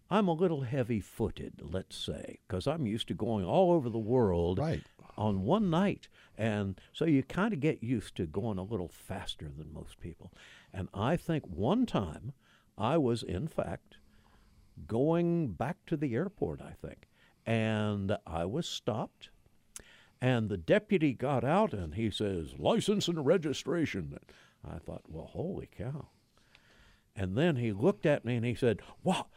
I'm 0.09 0.27
a 0.27 0.33
little 0.33 0.61
heavy 0.61 0.99
footed, 0.99 1.61
let's 1.61 1.95
say, 1.95 2.39
because 2.47 2.65
I'm 2.65 2.87
used 2.87 3.07
to 3.09 3.13
going 3.13 3.45
all 3.45 3.71
over 3.71 3.89
the 3.89 3.99
world 3.99 4.57
Right. 4.57 4.81
on 5.15 5.43
one 5.43 5.69
night. 5.69 6.07
And 6.35 6.81
so 6.91 7.05
you 7.05 7.21
kind 7.21 7.53
of 7.53 7.59
get 7.59 7.83
used 7.83 8.15
to 8.15 8.25
going 8.25 8.57
a 8.57 8.63
little 8.63 8.87
faster 8.89 9.49
than 9.55 9.71
most 9.71 9.99
people. 9.99 10.33
And 10.73 10.89
I 10.95 11.15
think 11.15 11.45
one 11.45 11.85
time 11.85 12.33
I 12.75 12.97
was, 12.97 13.21
in 13.21 13.47
fact, 13.47 13.97
going 14.87 15.49
back 15.53 15.77
to 15.87 15.95
the 15.97 16.15
airport, 16.15 16.59
I 16.59 16.71
think, 16.71 17.07
and 17.45 18.17
I 18.25 18.45
was 18.45 18.67
stopped. 18.67 19.29
And 20.21 20.49
the 20.49 20.57
deputy 20.57 21.13
got 21.13 21.43
out 21.43 21.73
and 21.73 21.95
he 21.95 22.11
says, 22.11 22.55
license 22.59 23.07
and 23.07 23.25
registration. 23.25 24.17
I 24.69 24.77
thought, 24.79 25.03
well, 25.07 25.27
holy 25.31 25.69
cow. 25.77 26.07
And 27.15 27.37
then 27.37 27.55
he 27.57 27.71
looked 27.71 28.05
at 28.05 28.25
me 28.25 28.35
and 28.35 28.45
he 28.45 28.55
said, 28.55 28.81
Wow, 29.03 29.27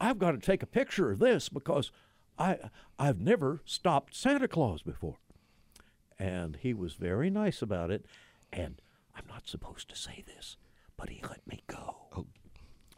I've 0.00 0.18
got 0.18 0.32
to 0.32 0.38
take 0.38 0.62
a 0.62 0.66
picture 0.66 1.10
of 1.10 1.18
this 1.18 1.48
because 1.48 1.90
I, 2.38 2.58
I've 2.98 3.20
never 3.20 3.60
stopped 3.64 4.14
Santa 4.14 4.46
Claus 4.48 4.82
before. 4.82 5.16
And 6.18 6.56
he 6.60 6.74
was 6.74 6.94
very 6.94 7.30
nice 7.30 7.60
about 7.62 7.90
it. 7.90 8.06
And 8.52 8.80
I'm 9.16 9.24
not 9.28 9.48
supposed 9.48 9.88
to 9.88 9.96
say 9.96 10.22
this, 10.26 10.56
but 10.96 11.08
he 11.10 11.20
let 11.28 11.44
me 11.46 11.62
go. 11.66 12.26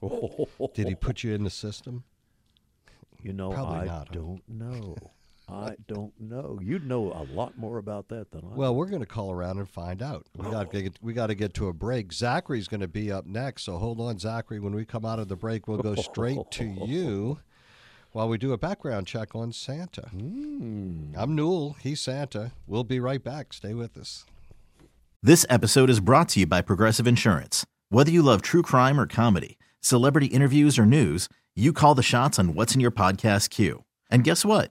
Oh, 0.03 0.69
Did 0.75 0.89
he 0.89 0.95
put 0.95 1.23
you 1.23 1.33
in 1.35 1.45
the 1.45 1.51
system? 1.51 2.05
you 3.23 3.33
know, 3.33 3.51
Probably 3.51 3.79
I 3.79 3.85
not, 3.87 4.13
don't 4.13 4.43
know. 4.49 4.97
I 5.49 5.77
don't 5.87 6.13
know. 6.21 6.59
You'd 6.61 6.87
know 6.87 7.13
a 7.13 7.23
lot 7.33 7.57
more 7.57 7.79
about 7.79 8.09
that 8.09 8.33
than 8.33 8.43
I. 8.45 8.55
Well, 8.57 8.75
we're 8.75 8.87
going 8.87 9.01
to 9.01 9.07
call 9.07 9.31
around 9.31 9.59
and 9.59 9.69
find 9.69 10.03
out. 10.03 10.27
We 10.37 10.51
got 10.51 10.71
to 10.73 10.79
oh. 10.79 10.83
get 10.83 10.99
we 11.01 11.13
got 11.13 11.29
to 11.29 11.35
get 11.35 11.55
to 11.55 11.69
a 11.69 11.73
break. 11.73 12.13
Zachary's 12.13 12.67
going 12.67 12.81
to 12.81 12.89
be 12.89 13.13
up 13.13 13.27
next, 13.27 13.63
so 13.63 13.79
hold 13.79 14.01
on, 14.01 14.19
Zachary. 14.19 14.59
When 14.59 14.75
we 14.75 14.85
come 14.85 15.05
out 15.05 15.21
of 15.21 15.29
the 15.29 15.37
break, 15.37 15.69
we'll 15.69 15.79
go 15.79 15.95
straight 15.95 16.51
to 16.53 16.65
you 16.65 17.39
while 18.13 18.29
we 18.29 18.39
do 18.39 18.53
a 18.53 18.59
background 18.59 19.07
check 19.07 19.37
on 19.37 19.53
Santa. 19.53 20.09
Hmm. 20.09 21.15
I'm 21.17 21.37
Newell. 21.37 21.77
He's 21.81 22.01
Santa. 22.01 22.51
We'll 22.67 22.85
be 22.85 22.99
right 22.99 23.23
back. 23.23 23.53
Stay 23.53 23.73
with 23.73 23.97
us. 23.97 24.25
This 25.23 25.47
episode 25.49 25.91
is 25.91 26.01
brought 26.01 26.29
to 26.31 26.41
you 26.41 26.47
by 26.47 26.61
Progressive 26.61 27.07
Insurance. 27.07 27.65
Whether 27.89 28.11
you 28.11 28.23
love 28.23 28.43
true 28.43 28.63
crime 28.63 28.99
or 28.99 29.07
comedy, 29.07 29.59
celebrity 29.81 30.27
interviews 30.27 30.77
or 30.77 30.87
news, 30.87 31.29
you 31.55 31.73
call 31.73 31.95
the 31.95 32.03
shots 32.03 32.39
on 32.39 32.55
what's 32.55 32.75
in 32.75 32.81
your 32.81 32.91
podcast 32.91 33.51
queue. 33.51 33.85
And 34.11 34.25
guess 34.25 34.45
what? 34.45 34.71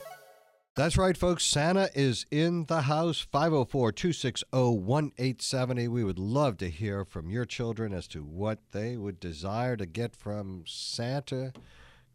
That's 0.81 0.97
right, 0.97 1.15
folks. 1.15 1.43
Santa 1.43 1.91
is 1.93 2.25
in 2.31 2.65
the 2.65 2.81
house. 2.81 3.19
504 3.19 3.91
260 3.91 4.47
1870. 4.51 5.87
We 5.87 6.03
would 6.03 6.17
love 6.17 6.57
to 6.57 6.71
hear 6.71 7.05
from 7.05 7.29
your 7.29 7.45
children 7.45 7.93
as 7.93 8.07
to 8.07 8.23
what 8.23 8.57
they 8.71 8.97
would 8.97 9.19
desire 9.19 9.77
to 9.77 9.85
get 9.85 10.15
from 10.15 10.63
Santa 10.65 11.53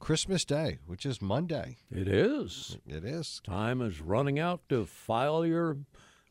Christmas 0.01 0.45
Day, 0.45 0.79
which 0.85 1.07
is 1.07 1.23
Monday. 1.23 1.77
It 1.93 2.09
is. 2.09 2.77
It 2.89 3.05
is. 3.05 3.41
Time 3.45 3.81
is 3.81 4.01
running 4.01 4.41
out 4.41 4.63
to 4.71 4.85
file 4.85 5.47
your 5.47 5.77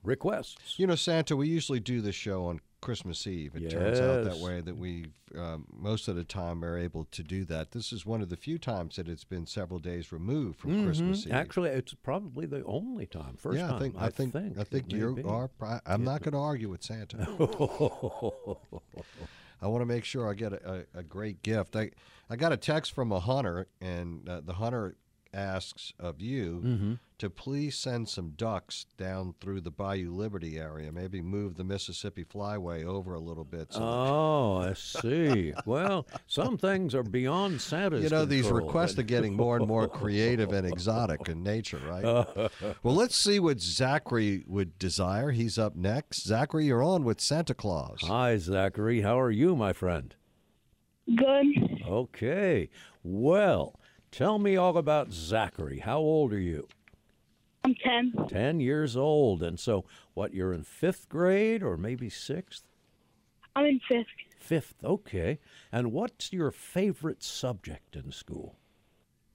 requests. 0.04 0.78
You 0.78 0.88
know, 0.88 0.96
Santa, 0.96 1.38
we 1.38 1.48
usually 1.48 1.80
do 1.80 2.02
the 2.02 2.12
show 2.12 2.48
on 2.48 2.60
Christmas 2.86 3.26
Eve. 3.26 3.56
It 3.56 3.70
turns 3.72 4.00
out 4.00 4.24
that 4.24 4.38
way 4.38 4.62
that 4.62 4.78
we, 4.78 5.08
um, 5.36 5.66
most 5.74 6.08
of 6.08 6.16
the 6.16 6.24
time, 6.24 6.64
are 6.64 6.78
able 6.78 7.06
to 7.06 7.24
do 7.24 7.44
that. 7.46 7.72
This 7.72 7.92
is 7.92 8.06
one 8.06 8.22
of 8.22 8.30
the 8.30 8.38
few 8.38 8.58
times 8.58 8.96
that 8.98 9.10
it's 9.10 9.24
been 9.24 9.46
several 9.48 9.80
days 9.80 10.12
removed 10.12 10.60
from 10.60 10.86
Christmas 10.86 11.24
Mhm. 11.24 11.28
Eve. 11.28 11.34
Actually, 11.34 11.70
it's 11.72 11.94
probably 11.96 12.46
the 12.46 12.64
only 12.66 13.08
time. 13.08 13.36
First 13.38 13.58
yeah, 13.58 13.68
time. 13.68 13.76
I 13.76 13.80
think 13.80 13.96
I 13.98 14.10
think 14.10 14.36
I 14.60 14.64
think 14.64 14.92
you 14.94 15.20
are. 15.28 15.50
I'm 15.86 16.04
not 16.04 16.22
going 16.22 16.34
to 16.34 16.40
argue 16.40 16.70
with 16.70 16.84
Santa. 16.84 17.18
I 19.62 19.68
want 19.68 19.82
to 19.82 19.86
make 19.86 20.04
sure 20.04 20.30
I 20.30 20.34
get 20.34 20.54
a, 20.54 20.86
a, 20.94 21.00
a 21.00 21.04
great 21.04 21.42
gift. 21.42 21.76
I 21.76 21.92
I 22.30 22.36
got 22.36 22.52
a 22.52 22.58
text 22.58 22.92
from 22.94 23.12
a 23.12 23.20
hunter, 23.20 23.68
and 23.82 24.28
uh, 24.30 24.42
the 24.42 24.54
hunter 24.54 24.96
asks 25.36 25.94
of 26.00 26.22
you 26.22 26.62
Mhm. 26.64 27.00
to 27.18 27.30
please 27.30 27.78
send 27.78 28.08
some 28.10 28.32
ducks 28.32 28.86
down 28.98 29.36
through 29.40 29.62
the 29.62 29.72
Bayou 29.72 30.12
Liberty 30.12 30.58
area. 30.58 30.92
Maybe 30.92 31.22
move 31.22 31.56
the 31.56 31.64
Mississippi 31.64 32.24
Flyway 32.24 32.84
over 32.86 33.14
a 33.14 33.20
little 33.20 33.44
bit. 33.44 33.72
So 33.74 33.80
Oh, 33.82 34.58
I 34.58 34.74
see. 34.74 35.54
well, 35.66 36.08
some 36.28 36.58
things 36.58 36.96
are 36.96 37.04
beyond 37.04 37.62
Santa's 37.62 38.04
you 38.04 38.10
know, 38.10 38.26
these 38.26 38.50
requests 38.50 38.98
are 38.98 39.04
getting 39.04 39.34
more 39.36 39.58
and 39.58 39.68
more 39.68 39.88
creative 39.88 40.52
and 40.52 40.66
exotic 40.68 41.28
in 41.30 41.44
nature, 41.44 41.80
right? 41.88 42.04
well, 42.84 42.96
let's 42.96 43.16
see 43.16 43.40
what 43.40 43.60
Zachary 43.62 44.44
would 44.48 44.78
desire. 44.80 45.32
He's 45.32 45.58
up 45.58 45.76
next. 45.76 46.24
Zachary, 46.26 46.66
you're 46.66 46.84
on 46.84 47.04
with 47.04 47.20
Santa 47.22 47.54
Claus. 47.54 48.00
Hi, 48.04 48.38
Zachary. 48.38 49.02
How 49.02 49.20
are 49.20 49.32
you, 49.32 49.56
my 49.56 49.74
friend? 49.74 50.16
Good. 51.14 51.82
Okay. 51.88 52.70
Well, 53.04 53.80
tell 54.16 54.40
me 54.40 54.56
all 54.56 54.78
about 54.78 55.12
Zachary. 55.12 55.80
How 55.80 55.98
old 55.98 56.32
are 56.32 56.40
you? 56.40 56.68
I'm 57.66 57.76
10. 57.84 58.28
10 58.30 58.60
years 58.60 58.96
old. 58.96 59.44
And 59.44 59.60
so, 59.60 59.84
what, 60.14 60.34
you're 60.34 60.54
in 60.54 60.64
fifth 60.64 61.10
grade 61.10 61.62
or 61.62 61.76
maybe 61.76 62.10
sixth? 62.10 62.64
I'm 63.56 63.66
in 63.66 63.82
fifth. 63.88 64.08
Fifth, 64.40 64.76
okay. 64.84 65.40
And 65.72 65.92
what's 65.92 66.32
your 66.32 66.52
favorite 66.52 67.24
subject 67.24 67.96
in 67.96 68.12
school? 68.12 68.56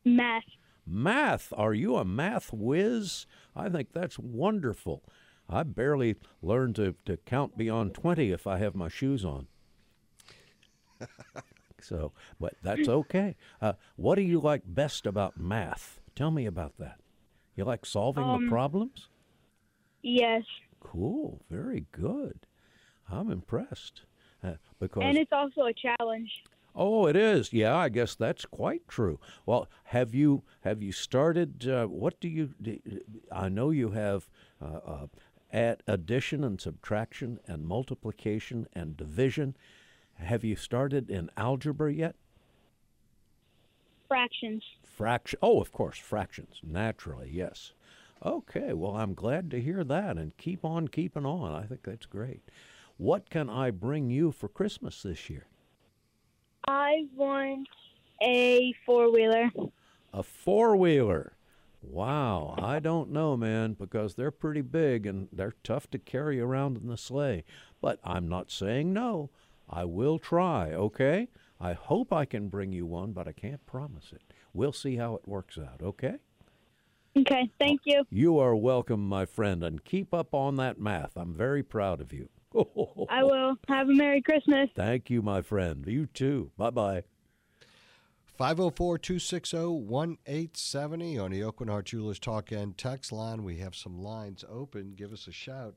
Math. 0.05 0.45
Math. 0.87 1.53
Are 1.57 1.75
you 1.75 1.97
a 1.97 2.05
math 2.05 2.53
whiz? 2.53 3.27
I 3.55 3.69
think 3.69 3.93
that's 3.93 4.19
wonderful. 4.19 5.03
I 5.49 5.65
barely 5.65 6.17
learn 6.43 6.73
to, 6.75 6.95
to 7.07 7.17
count 7.19 7.59
beyond 7.59 7.93
20 7.95 8.31
if 8.31 8.47
I 8.47 8.59
have 8.59 8.75
my 8.75 8.89
shoes 8.89 9.25
on. 9.25 9.49
so, 11.83 12.13
but 12.39 12.55
that's 12.63 12.89
okay. 12.89 13.37
Uh, 13.61 13.75
what 13.97 14.17
do 14.17 14.23
you 14.23 14.41
like 14.41 14.63
best 14.67 15.07
about 15.07 15.39
math? 15.39 16.01
Tell 16.15 16.31
me 16.31 16.47
about 16.47 16.79
that. 16.79 17.01
You 17.57 17.65
like 17.65 17.85
solving 17.85 18.25
Um, 18.25 18.45
the 18.45 18.49
problems? 18.49 19.09
Yes. 20.03 20.45
Cool. 20.81 21.43
Very 21.51 21.87
good. 21.93 22.47
I'm 23.09 23.31
impressed. 23.31 24.03
Uh, 24.43 24.55
because 24.79 25.03
And 25.05 25.19
it's 25.19 25.33
also 25.33 25.63
a 25.67 25.75
challenge. 25.75 26.31
Oh, 26.75 27.07
it 27.07 27.17
is. 27.17 27.53
Yeah, 27.53 27.77
I 27.77 27.89
guess 27.89 28.15
that's 28.15 28.47
quite 28.47 28.87
true. 28.89 29.19
Well, 29.45 29.69
have 29.85 30.15
you 30.15 30.45
have 30.63 30.83
you 30.83 30.93
started? 30.93 31.67
Uh, 31.69 31.87
what 31.87 32.21
do 32.21 32.29
you? 32.29 32.55
Do, 32.63 32.79
I 33.33 33.49
know 33.49 33.71
you 33.71 33.91
have 33.91 34.29
uh, 34.63 34.79
uh, 34.87 35.07
add 35.53 35.83
addition 35.89 36.45
and 36.45 36.61
subtraction 36.61 37.41
and 37.47 37.67
multiplication 37.67 38.69
and 38.73 38.97
division. 38.97 39.57
Have 40.21 40.45
you 40.45 40.57
started 40.57 41.11
in 41.11 41.31
algebra 41.37 41.93
yet? 41.93 42.15
Fractions. 44.09 44.63
Fraction. 44.85 45.39
Oh, 45.43 45.61
of 45.61 45.73
course, 45.73 45.99
fractions. 45.99 46.61
Naturally, 46.63 47.31
yes. 47.33 47.73
Okay. 48.25 48.73
Well, 48.73 48.97
I'm 48.97 49.15
glad 49.15 49.51
to 49.51 49.61
hear 49.61 49.83
that, 49.85 50.19
and 50.19 50.37
keep 50.37 50.65
on 50.65 50.89
keeping 50.89 51.25
on. 51.25 51.55
I 51.55 51.67
think 51.67 51.83
that's 51.83 52.07
great. 52.07 52.43
What 52.99 53.31
can 53.31 53.49
I 53.49 53.71
bring 53.71 54.11
you 54.11 54.31
for 54.31 54.49
Christmas 54.49 55.03
this 55.03 55.31
year? 55.31 55.47
I 56.69 57.07
want 57.17 57.69
a 58.23 58.75
four 58.85 59.11
wheeler. 59.11 59.51
A 60.13 60.23
four 60.23 60.77
wheeler. 60.77 61.33
Wow, 61.83 62.55
I 62.59 62.79
don't 62.79 63.11
know, 63.11 63.39
man, 63.39 63.73
because 63.73 64.15
they're 64.15 64.31
pretty 64.31 64.61
big 64.61 65.07
and 65.07 65.29
they're 65.33 65.55
tough 65.65 65.91
to 65.93 65.99
carry 65.99 66.39
around 66.39 66.77
in 66.77 66.89
the 66.89 66.99
sleigh. 66.99 67.45
But 67.81 68.01
I'm 68.05 68.29
not 68.29 68.51
saying 68.51 68.93
no. 68.93 69.31
I 69.71 69.85
will 69.85 70.19
try, 70.19 70.73
okay? 70.73 71.29
I 71.61 71.75
hope 71.75 72.13
I 72.13 72.25
can 72.25 72.49
bring 72.49 72.73
you 72.73 72.87
one, 72.87 73.13
but 73.13 73.29
I 73.29 73.33
can't 73.33 73.65
promise 73.67 74.13
it. 74.13 74.23
We'll 74.53 74.73
see 74.73 74.97
how 74.97 75.15
it 75.15 75.29
works 75.29 75.57
out, 75.57 75.81
okay? 75.83 76.17
Okay, 77.17 77.51
thank 77.59 77.83
you. 77.85 78.05
You 78.11 78.39
are 78.39 78.57
welcome, 78.57 79.09
my 79.09 79.27
friend, 79.27 79.63
and 79.63 79.85
keep 79.85 80.13
up 80.13 80.35
on 80.35 80.57
that 80.57 80.81
math. 80.81 81.17
I'm 81.17 81.35
very 81.35 81.63
proud 81.63 82.01
of 82.01 82.13
you. 82.13 82.29
I 83.09 83.23
will. 83.23 83.57
Have 83.69 83.89
a 83.89 83.93
Merry 83.93 84.23
Christmas. 84.23 84.71
Thank 84.75 85.11
you, 85.11 85.23
my 85.23 85.43
friend. 85.43 85.85
You 85.87 86.07
too. 86.07 86.51
Bye 86.57 86.71
bye. 86.71 87.05
504 88.39 88.99
260 88.99 89.57
1870 89.59 91.19
on 91.19 91.31
the 91.31 91.41
Aucoin 91.41 91.69
Hart 91.69 91.87
Jewelers 91.87 92.19
Talk 92.19 92.51
and 92.51 92.77
Text 92.77 93.13
line. 93.13 93.45
We 93.45 93.59
have 93.59 93.75
some 93.75 94.01
lines 94.01 94.45
open. 94.49 94.95
Give 94.97 95.13
us 95.13 95.27
a 95.27 95.33
shout. 95.33 95.75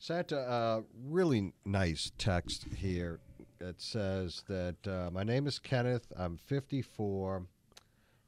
Santa, 0.00 0.38
uh, 0.38 0.82
really 1.08 1.52
nice 1.64 2.12
text 2.18 2.66
here. 2.76 3.18
It 3.60 3.80
says 3.80 4.44
that 4.48 4.86
uh, 4.86 5.10
my 5.12 5.24
name 5.24 5.48
is 5.48 5.58
Kenneth. 5.58 6.12
I'm 6.16 6.36
54, 6.36 7.42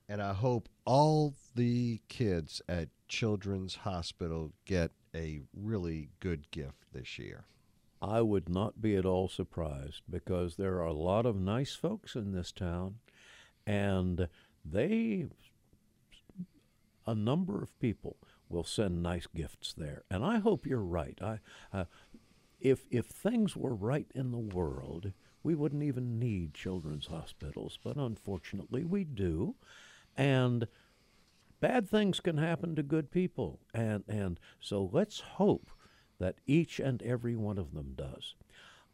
and 0.08 0.20
I 0.20 0.32
hope 0.32 0.68
all 0.84 1.32
the 1.54 2.00
kids 2.08 2.60
at 2.68 2.88
Children's 3.06 3.76
Hospital 3.76 4.52
get 4.64 4.90
a 5.14 5.42
really 5.54 6.08
good 6.18 6.50
gift 6.50 6.86
this 6.92 7.20
year. 7.20 7.44
I 8.02 8.20
would 8.20 8.48
not 8.48 8.82
be 8.82 8.96
at 8.96 9.06
all 9.06 9.28
surprised 9.28 10.02
because 10.10 10.56
there 10.56 10.78
are 10.78 10.86
a 10.86 10.92
lot 10.92 11.24
of 11.24 11.36
nice 11.36 11.76
folks 11.76 12.16
in 12.16 12.32
this 12.32 12.50
town, 12.50 12.96
and 13.64 14.26
they, 14.64 15.26
a 17.06 17.14
number 17.14 17.62
of 17.62 17.78
people 17.78 18.16
will 18.51 18.64
send 18.64 19.03
nice 19.03 19.26
gifts 19.26 19.72
there. 19.76 20.03
And 20.11 20.24
I 20.24 20.38
hope 20.38 20.66
you're 20.66 20.78
right. 20.78 21.18
I, 21.22 21.38
uh, 21.72 21.84
if 22.61 22.86
if 22.90 23.07
things 23.07 23.57
were 23.57 23.74
right 23.74 24.11
in 24.14 24.32
the 24.32 24.38
world, 24.38 25.12
we 25.42 25.55
wouldn't 25.55 25.82
even 25.82 26.18
need 26.18 26.53
children's 26.53 27.07
hospitals, 27.07 27.78
but 27.82 27.96
unfortunately 27.96 28.84
we 28.84 29.05
do, 29.05 29.55
and 30.16 30.66
bad 31.61 31.88
things 31.88 32.20
can 32.20 32.36
happen 32.36 32.74
to 32.76 32.82
good 32.82 33.11
people, 33.11 33.61
and 33.72 34.05
and 34.07 34.38
so 34.61 34.90
let's 34.92 35.20
hope 35.20 35.70
that 36.18 36.36
each 36.46 36.78
and 36.78 37.03
every 37.03 37.34
one 37.34 37.59
of 37.59 37.72
them 37.72 37.94
does. 37.96 38.34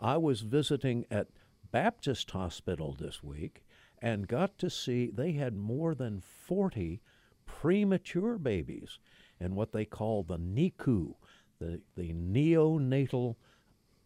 I 0.01 0.17
was 0.17 0.43
visiting 0.43 1.07
at 1.11 1.29
Baptist 1.73 2.31
Hospital 2.31 2.97
this 2.99 3.23
week 3.23 3.65
and 4.01 4.29
got 4.29 4.59
to 4.59 4.71
see 4.71 5.11
they 5.13 5.33
had 5.33 5.57
more 5.57 5.95
than 5.95 6.21
40 6.21 7.01
premature 7.47 8.39
babies 8.39 8.99
in 9.41 9.55
what 9.55 9.73
they 9.73 9.85
call 9.85 10.23
the 10.23 10.39
NICU, 10.39 11.15
the, 11.59 11.81
the 11.97 12.13
neonatal 12.13 13.37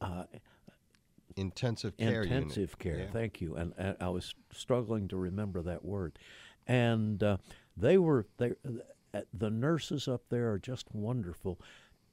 uh, 0.00 0.24
intensive 1.36 1.96
care 1.96 2.22
intensive 2.22 2.56
unit. 2.56 2.78
care. 2.78 2.98
Yeah. 2.98 3.10
Thank 3.12 3.40
you. 3.40 3.56
And, 3.56 3.72
and 3.78 3.96
I 4.00 4.08
was 4.08 4.34
struggling 4.52 5.08
to 5.08 5.16
remember 5.16 5.62
that 5.62 5.84
word. 5.84 6.18
And 6.66 7.22
uh, 7.22 7.36
they 7.76 7.98
were 7.98 8.26
they, 8.38 8.52
uh, 9.14 9.20
the 9.32 9.50
nurses 9.50 10.08
up 10.08 10.22
there 10.30 10.50
are 10.52 10.58
just 10.58 10.86
wonderful. 10.92 11.60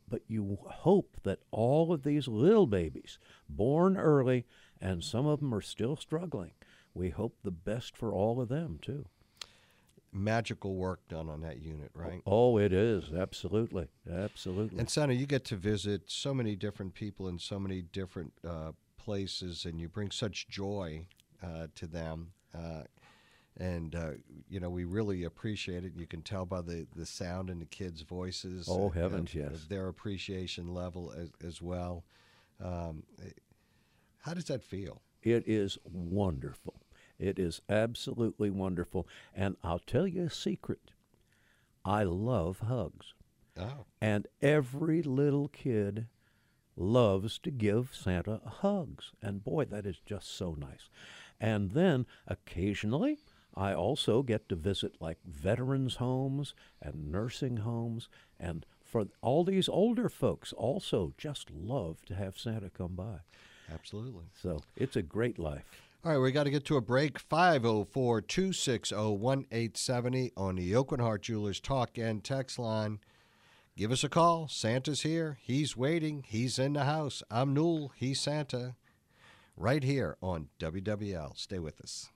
But 0.10 0.22
you 0.28 0.58
hope 0.64 1.18
that 1.24 1.40
all 1.52 1.92
of 1.92 2.04
these 2.04 2.30
little 2.30 2.66
babies, 2.66 3.20
born 3.50 3.98
early, 3.98 4.46
and 4.80 5.04
some 5.04 5.26
of 5.26 5.42
them 5.42 5.54
are 5.54 5.62
still 5.62 5.98
struggling, 5.98 6.52
we 6.94 7.10
hope 7.10 7.36
the 7.44 7.52
best 7.52 7.98
for 7.98 8.14
all 8.14 8.40
of 8.40 8.48
them 8.48 8.80
too. 8.82 9.06
Magical 10.18 10.76
work 10.76 11.08
done 11.08 11.30
on 11.30 11.42
that 11.42 11.62
unit, 11.62 11.92
right? 11.94 12.22
Oh, 12.26 12.58
it 12.58 12.74
is 12.74 13.12
absolutely, 13.16 13.88
absolutely. 14.12 14.80
And 14.80 14.90
Santa, 14.90 15.14
you 15.14 15.26
get 15.26 15.46
to 15.46 15.56
visit 15.56 16.04
so 16.08 16.34
many 16.34 16.56
different 16.56 16.94
people 16.94 17.28
in 17.28 17.40
so 17.40 17.60
many 17.60 17.82
different 17.82 18.34
uh, 18.48 18.72
places, 18.98 19.66
and 19.66 19.80
you 19.80 19.88
bring 19.88 20.12
such 20.12 20.48
joy 20.48 21.08
uh, 21.44 21.68
to 21.76 21.88
them. 21.88 22.32
Uh, 22.54 22.84
and 23.60 23.96
uh, 23.96 24.12
you 24.50 24.60
know 24.60 24.70
we 24.70 24.86
really 24.86 25.24
appreciate 25.24 25.84
it. 25.84 25.94
You 25.96 26.06
can 26.06 26.22
tell 26.22 26.46
by 26.46 26.62
the, 26.62 26.88
the 26.96 27.06
sound 27.06 27.50
in 27.50 27.60
the 27.60 27.66
kids' 27.66 28.02
voices. 28.02 28.68
Oh 28.70 28.88
uh, 28.88 28.92
heavens, 28.92 29.34
yes. 29.34 29.66
their 29.70 29.88
appreciation 29.88 30.74
level 30.74 31.14
as, 31.18 31.30
as 31.46 31.62
well. 31.62 32.04
Um, 32.64 33.04
how 34.20 34.34
does 34.34 34.46
that 34.46 34.64
feel? 34.64 35.02
It 35.24 35.48
is 35.48 35.78
wonderful. 35.86 36.76
It 37.20 37.40
is 37.40 37.62
absolutely 37.70 38.50
wonderful. 38.50 39.08
And 39.36 39.56
I'll 39.64 39.80
tell 39.80 40.08
you 40.08 40.26
a 40.26 40.30
secret. 40.30 40.92
I 41.84 42.04
love 42.04 42.60
hugs. 42.60 43.14
Oh. 43.60 43.86
And 44.02 44.28
every 44.42 45.02
little 45.02 45.48
kid 45.48 46.08
loves 46.76 47.40
to 47.40 47.52
give 47.52 47.90
Santa 47.94 48.42
hugs. 48.46 49.12
And 49.22 49.44
boy, 49.44 49.66
that 49.66 49.86
is 49.86 50.00
just 50.06 50.36
so 50.36 50.56
nice. 50.58 50.90
And 51.40 51.72
then 51.72 52.06
occasionally, 52.28 53.18
I 53.56 53.74
also 53.74 54.22
get 54.22 54.48
to 54.50 54.56
visit 54.56 54.96
like 55.00 55.18
veterans' 55.26 55.96
homes 55.96 56.54
and 56.82 57.12
nursing 57.12 57.58
homes. 57.58 58.10
And 58.40 58.66
for 58.84 59.08
all 59.22 59.44
these 59.44 59.68
older 59.68 60.10
folks, 60.10 60.54
also 60.54 61.14
just 61.18 61.50
love 61.50 62.06
to 62.06 62.16
have 62.16 62.38
Santa 62.38 62.70
come 62.70 62.94
by. 62.96 63.22
Absolutely. 63.74 64.26
So 64.40 64.62
it's 64.76 64.96
a 64.96 65.02
great 65.02 65.40
life. 65.40 65.87
All 66.08 66.14
right, 66.14 66.20
we 66.20 66.32
got 66.32 66.46
to 66.46 66.50
get 66.50 66.64
to 66.68 66.78
a 66.78 66.82
break. 66.82 67.20
504 67.20 68.22
260 68.22 68.96
1870 68.96 70.32
on 70.38 70.56
the 70.56 70.72
Aucoin 70.72 71.02
Hart 71.02 71.24
Jewelers 71.24 71.60
Talk 71.60 71.98
and 71.98 72.24
Text 72.24 72.58
line. 72.58 73.00
Give 73.76 73.92
us 73.92 74.06
a 74.06 74.08
call. 74.08 74.48
Santa's 74.48 75.02
here. 75.02 75.38
He's 75.42 75.76
waiting. 75.76 76.24
He's 76.26 76.60
in 76.60 76.72
the 76.72 76.86
house. 76.86 77.24
I'm 77.30 77.54
Newell. 77.54 77.92
He's 77.94 78.22
Santa. 78.22 78.76
Right 79.58 79.84
here 79.84 80.16
on 80.22 80.48
WWL. 80.60 81.38
Stay 81.38 81.60
with 81.60 81.82
us. 81.82 82.08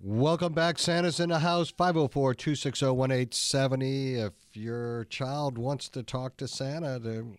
Welcome 0.00 0.52
back. 0.52 0.78
Santa's 0.78 1.18
in 1.18 1.30
the 1.30 1.40
house. 1.40 1.70
504 1.70 2.34
260 2.34 2.86
1870. 2.86 4.14
If 4.14 4.32
your 4.52 5.06
child 5.06 5.58
wants 5.58 5.88
to 5.88 6.04
talk 6.04 6.36
to 6.36 6.46
Santa, 6.46 7.00
to 7.00 7.36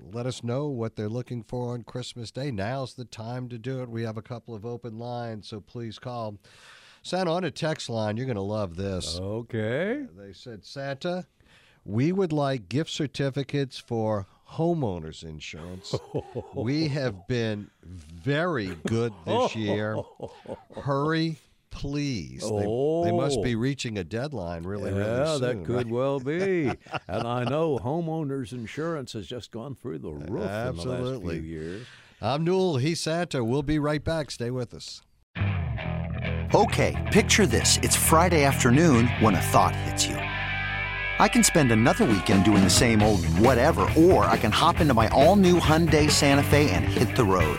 let 0.00 0.26
us 0.26 0.42
know 0.42 0.66
what 0.66 0.96
they're 0.96 1.08
looking 1.08 1.42
for 1.42 1.72
on 1.72 1.82
Christmas 1.82 2.30
Day. 2.30 2.50
Now's 2.50 2.94
the 2.94 3.04
time 3.04 3.48
to 3.48 3.58
do 3.58 3.82
it. 3.82 3.88
We 3.88 4.02
have 4.02 4.16
a 4.16 4.22
couple 4.22 4.54
of 4.54 4.64
open 4.64 4.98
lines, 4.98 5.48
so 5.48 5.60
please 5.60 5.98
call. 5.98 6.38
Santa, 7.02 7.30
on 7.30 7.44
a 7.44 7.50
text 7.50 7.90
line, 7.90 8.16
you're 8.16 8.26
going 8.26 8.36
to 8.36 8.42
love 8.42 8.76
this. 8.76 9.18
Okay. 9.20 10.06
They 10.16 10.32
said, 10.32 10.64
Santa, 10.64 11.26
we 11.84 12.12
would 12.12 12.32
like 12.32 12.68
gift 12.68 12.90
certificates 12.90 13.78
for 13.78 14.26
homeowners 14.52 15.22
insurance. 15.22 15.94
we 16.54 16.88
have 16.88 17.26
been 17.28 17.70
very 17.84 18.76
good 18.86 19.12
this 19.26 19.54
year. 19.54 19.98
Hurry, 20.82 21.36
please. 21.74 22.40
They, 22.42 22.48
they 23.10 23.12
must 23.12 23.42
be 23.42 23.54
Oh. 23.54 23.58
reaching 23.58 23.98
a 23.98 24.04
deadline 24.04 24.62
really, 24.62 24.90
yeah, 24.92 25.18
really 25.18 25.26
soon. 25.26 25.40
that 25.40 25.66
could 25.66 25.76
right? 25.76 25.88
well 25.88 26.20
be. 26.20 26.68
and 27.08 27.26
I 27.26 27.44
know 27.44 27.78
homeowners 27.78 28.52
insurance 28.52 29.12
has 29.12 29.26
just 29.26 29.50
gone 29.50 29.74
through 29.74 29.98
the 29.98 30.10
roof 30.12 30.28
in 30.28 30.34
the 30.34 30.40
last 30.40 30.68
Absolutely. 30.78 31.40
few 31.40 31.48
years. 31.48 31.86
I'm 32.22 32.44
Newell. 32.44 32.76
He's 32.78 33.00
Santa. 33.00 33.44
We'll 33.44 33.62
be 33.62 33.78
right 33.78 34.02
back. 34.02 34.30
Stay 34.30 34.50
with 34.50 34.72
us. 34.72 35.02
Okay, 36.54 36.94
picture 37.12 37.46
this. 37.46 37.78
It's 37.82 37.96
Friday 37.96 38.44
afternoon 38.44 39.08
when 39.20 39.34
a 39.34 39.40
thought 39.40 39.74
hits 39.74 40.06
you. 40.06 40.14
I 40.16 41.28
can 41.28 41.42
spend 41.44 41.70
another 41.72 42.04
weekend 42.04 42.44
doing 42.44 42.62
the 42.64 42.70
same 42.70 43.02
old 43.02 43.24
whatever, 43.38 43.88
or 43.96 44.24
I 44.24 44.36
can 44.36 44.50
hop 44.52 44.80
into 44.80 44.94
my 44.94 45.08
all 45.08 45.36
new 45.36 45.58
Hyundai 45.60 46.10
Santa 46.10 46.42
Fe 46.44 46.70
and 46.70 46.84
hit 46.84 47.14
the 47.16 47.24
road. 47.24 47.58